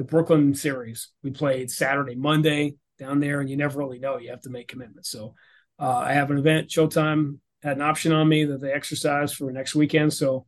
the 0.00 0.04
Brooklyn 0.04 0.54
series, 0.54 1.10
we 1.22 1.30
played 1.30 1.70
Saturday, 1.70 2.14
Monday 2.14 2.76
down 2.98 3.20
there, 3.20 3.38
and 3.40 3.50
you 3.50 3.56
never 3.58 3.78
really 3.78 3.98
know. 3.98 4.16
You 4.16 4.30
have 4.30 4.40
to 4.42 4.48
make 4.48 4.66
commitments. 4.66 5.10
So 5.10 5.34
uh, 5.78 5.94
I 5.98 6.14
have 6.14 6.30
an 6.30 6.38
event. 6.38 6.70
Showtime 6.70 7.36
had 7.62 7.76
an 7.76 7.82
option 7.82 8.10
on 8.10 8.26
me 8.26 8.46
that 8.46 8.62
they 8.62 8.72
exercised 8.72 9.34
for 9.34 9.52
next 9.52 9.74
weekend, 9.74 10.14
so 10.14 10.46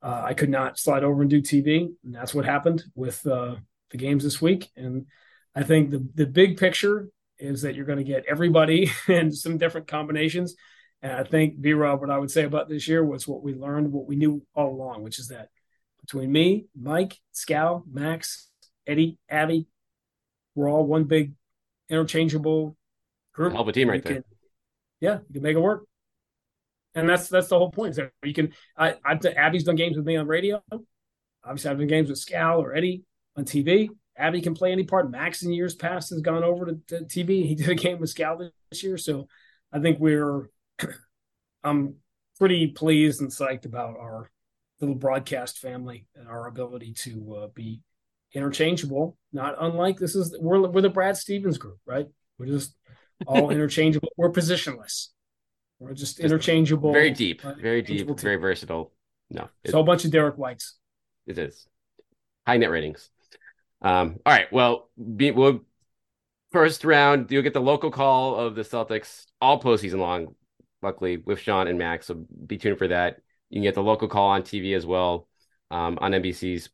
uh, 0.00 0.22
I 0.24 0.32
could 0.32 0.48
not 0.48 0.78
slide 0.78 1.04
over 1.04 1.20
and 1.20 1.28
do 1.28 1.42
TV, 1.42 1.88
and 2.04 2.14
that's 2.14 2.34
what 2.34 2.46
happened 2.46 2.84
with 2.94 3.26
uh, 3.26 3.56
the 3.90 3.98
games 3.98 4.24
this 4.24 4.40
week. 4.40 4.70
And 4.76 5.04
I 5.54 5.62
think 5.62 5.90
the 5.90 6.08
the 6.14 6.26
big 6.26 6.56
picture 6.56 7.10
is 7.38 7.60
that 7.62 7.74
you're 7.74 7.84
going 7.84 7.98
to 7.98 8.02
get 8.02 8.24
everybody 8.26 8.90
and 9.08 9.36
some 9.36 9.58
different 9.58 9.88
combinations 9.88 10.54
and 11.02 11.12
I 11.12 11.24
think 11.24 11.60
B 11.60 11.74
Rob, 11.74 12.00
what 12.00 12.08
I 12.08 12.18
would 12.18 12.30
say 12.30 12.44
about 12.44 12.70
this 12.70 12.88
year 12.88 13.04
was 13.04 13.28
what 13.28 13.42
we 13.42 13.52
learned, 13.52 13.92
what 13.92 14.06
we 14.06 14.16
knew 14.16 14.42
all 14.54 14.70
along, 14.74 15.02
which 15.02 15.18
is 15.18 15.28
that 15.28 15.50
between 16.00 16.32
me, 16.32 16.68
Mike, 16.74 17.18
Scal, 17.34 17.82
Max, 17.86 18.48
Eddie, 18.86 19.18
Abby, 19.28 19.66
we're 20.54 20.70
all 20.70 20.86
one 20.86 21.04
big 21.04 21.32
interchangeable 21.88 22.76
group. 23.32 23.52
Hell 23.52 23.62
of 23.62 23.68
a 23.68 23.72
team 23.72 23.90
right 23.90 24.02
there. 24.02 24.24
Yeah, 25.00 25.18
you 25.28 25.34
can 25.34 25.42
make 25.42 25.56
it 25.56 25.60
work. 25.60 25.84
And 26.94 27.08
that's 27.08 27.28
that's 27.28 27.48
the 27.48 27.58
whole 27.58 27.70
point. 27.70 27.90
Is 27.90 27.96
that 27.96 28.10
you 28.22 28.32
can 28.32 28.52
I 28.76 28.94
I've 29.04 29.20
done, 29.20 29.34
Abby's 29.34 29.64
done 29.64 29.76
games 29.76 29.96
with 29.96 30.06
me 30.06 30.16
on 30.16 30.26
radio. 30.26 30.62
Obviously 31.44 31.70
I've 31.70 31.78
done 31.78 31.86
games 31.86 32.08
with 32.08 32.18
Scal 32.18 32.58
or 32.58 32.74
Eddie 32.74 33.04
on 33.36 33.44
TV. 33.44 33.90
Abby 34.16 34.40
can 34.40 34.54
play 34.54 34.72
any 34.72 34.84
part. 34.84 35.10
Max 35.10 35.42
in 35.42 35.52
years 35.52 35.74
past 35.74 36.08
has 36.08 36.22
gone 36.22 36.42
over 36.42 36.66
to, 36.66 36.80
to 36.88 37.04
TV. 37.04 37.46
He 37.46 37.54
did 37.56 37.68
a 37.68 37.74
game 37.74 37.98
with 37.98 38.14
Scal 38.14 38.50
this 38.70 38.82
year. 38.82 38.96
So 38.96 39.28
I 39.70 39.78
think 39.80 39.98
we're 40.00 40.48
I'm 41.64 41.96
pretty 42.38 42.68
pleased 42.68 43.20
and 43.20 43.30
psyched 43.30 43.66
about 43.66 43.96
our 43.98 44.30
little 44.80 44.94
broadcast 44.94 45.58
family 45.58 46.06
and 46.14 46.28
our 46.28 46.46
ability 46.46 46.94
to 46.94 47.36
uh, 47.42 47.46
be 47.48 47.80
interchangeable. 48.34 49.16
Not 49.32 49.56
unlike 49.58 49.98
this 49.98 50.14
is 50.14 50.36
we're 50.40 50.68
we're 50.68 50.80
the 50.80 50.90
Brad 50.90 51.16
Stevens 51.16 51.58
group, 51.58 51.78
right? 51.86 52.06
We're 52.38 52.46
just 52.46 52.74
all 53.26 53.50
interchangeable. 53.50 54.08
We're 54.16 54.32
positionless. 54.32 55.08
We're 55.78 55.94
just 55.94 56.20
interchangeable. 56.20 56.92
Very 56.92 57.10
deep, 57.10 57.44
uh, 57.44 57.54
very 57.60 57.82
deep, 57.82 58.06
team. 58.06 58.16
very 58.16 58.36
versatile. 58.36 58.92
No, 59.30 59.48
it's 59.62 59.74
a 59.74 59.76
whole 59.76 59.84
bunch 59.84 60.04
of 60.04 60.10
Derrick 60.10 60.36
Whites. 60.36 60.76
It 61.26 61.38
is 61.38 61.66
high 62.46 62.56
net 62.56 62.70
ratings. 62.70 63.10
Um, 63.82 64.16
all 64.24 64.32
right. 64.32 64.50
Well, 64.52 64.88
be, 65.16 65.32
we'll 65.32 65.60
first 66.52 66.84
round. 66.84 67.30
You'll 67.30 67.42
get 67.42 67.52
the 67.52 67.60
local 67.60 67.90
call 67.90 68.36
of 68.36 68.54
the 68.54 68.62
Celtics 68.62 69.26
all 69.40 69.60
postseason 69.60 69.98
long 69.98 70.34
luckily 70.82 71.18
with 71.18 71.40
Sean 71.40 71.66
and 71.66 71.78
Max. 71.78 72.06
So 72.06 72.24
be 72.46 72.56
tuned 72.58 72.78
for 72.78 72.88
that. 72.88 73.18
You 73.50 73.56
can 73.56 73.62
get 73.62 73.74
the 73.74 73.82
local 73.82 74.08
call 74.08 74.30
on 74.30 74.42
TV 74.42 74.74
as 74.76 74.86
well 74.86 75.28
um, 75.70 75.98
on 76.00 76.12
NBC's 76.12 76.68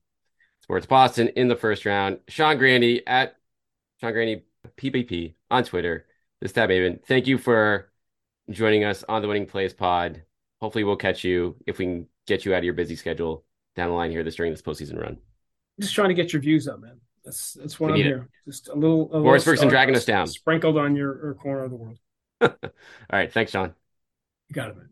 Sports 0.72 0.86
Boston 0.86 1.28
in 1.36 1.48
the 1.48 1.54
first 1.54 1.84
round. 1.84 2.20
Sean 2.28 2.56
Grande 2.56 3.02
at 3.06 3.36
Sean 4.00 4.14
Grande 4.14 4.40
PBP 4.78 5.34
on 5.50 5.64
Twitter. 5.64 6.06
This 6.40 6.52
Tab 6.52 6.70
Haven. 6.70 6.98
Thank 7.06 7.26
you 7.26 7.36
for 7.36 7.92
joining 8.48 8.82
us 8.82 9.04
on 9.06 9.20
the 9.20 9.28
Winning 9.28 9.44
Plays 9.44 9.74
Pod. 9.74 10.22
Hopefully, 10.62 10.84
we'll 10.84 10.96
catch 10.96 11.24
you 11.24 11.56
if 11.66 11.76
we 11.76 11.84
can 11.84 12.06
get 12.26 12.46
you 12.46 12.54
out 12.54 12.60
of 12.60 12.64
your 12.64 12.72
busy 12.72 12.96
schedule 12.96 13.44
down 13.76 13.90
the 13.90 13.94
line 13.94 14.10
here 14.10 14.24
this 14.24 14.36
during 14.36 14.50
this 14.50 14.62
postseason 14.62 14.98
run. 14.98 15.18
Just 15.78 15.94
trying 15.94 16.08
to 16.08 16.14
get 16.14 16.32
your 16.32 16.40
views 16.40 16.66
up, 16.66 16.80
man. 16.80 16.98
That's 17.22 17.52
that's 17.52 17.78
what 17.78 17.90
I'm 17.90 17.96
need 17.98 18.06
it. 18.06 18.08
here. 18.08 18.30
Just 18.46 18.68
a 18.68 18.74
little. 18.74 19.12
A 19.12 19.20
Boris 19.20 19.44
Ferguson 19.44 19.68
dragging 19.68 19.94
us 19.94 20.06
down. 20.06 20.26
sprinkled 20.26 20.78
on 20.78 20.96
your, 20.96 21.22
your 21.22 21.34
corner 21.34 21.64
of 21.64 21.70
the 21.70 21.76
world. 21.76 21.98
All 22.40 22.50
right. 23.12 23.30
Thanks, 23.30 23.52
John. 23.52 23.74
You 24.48 24.54
got 24.54 24.70
it, 24.70 24.76
man. 24.78 24.88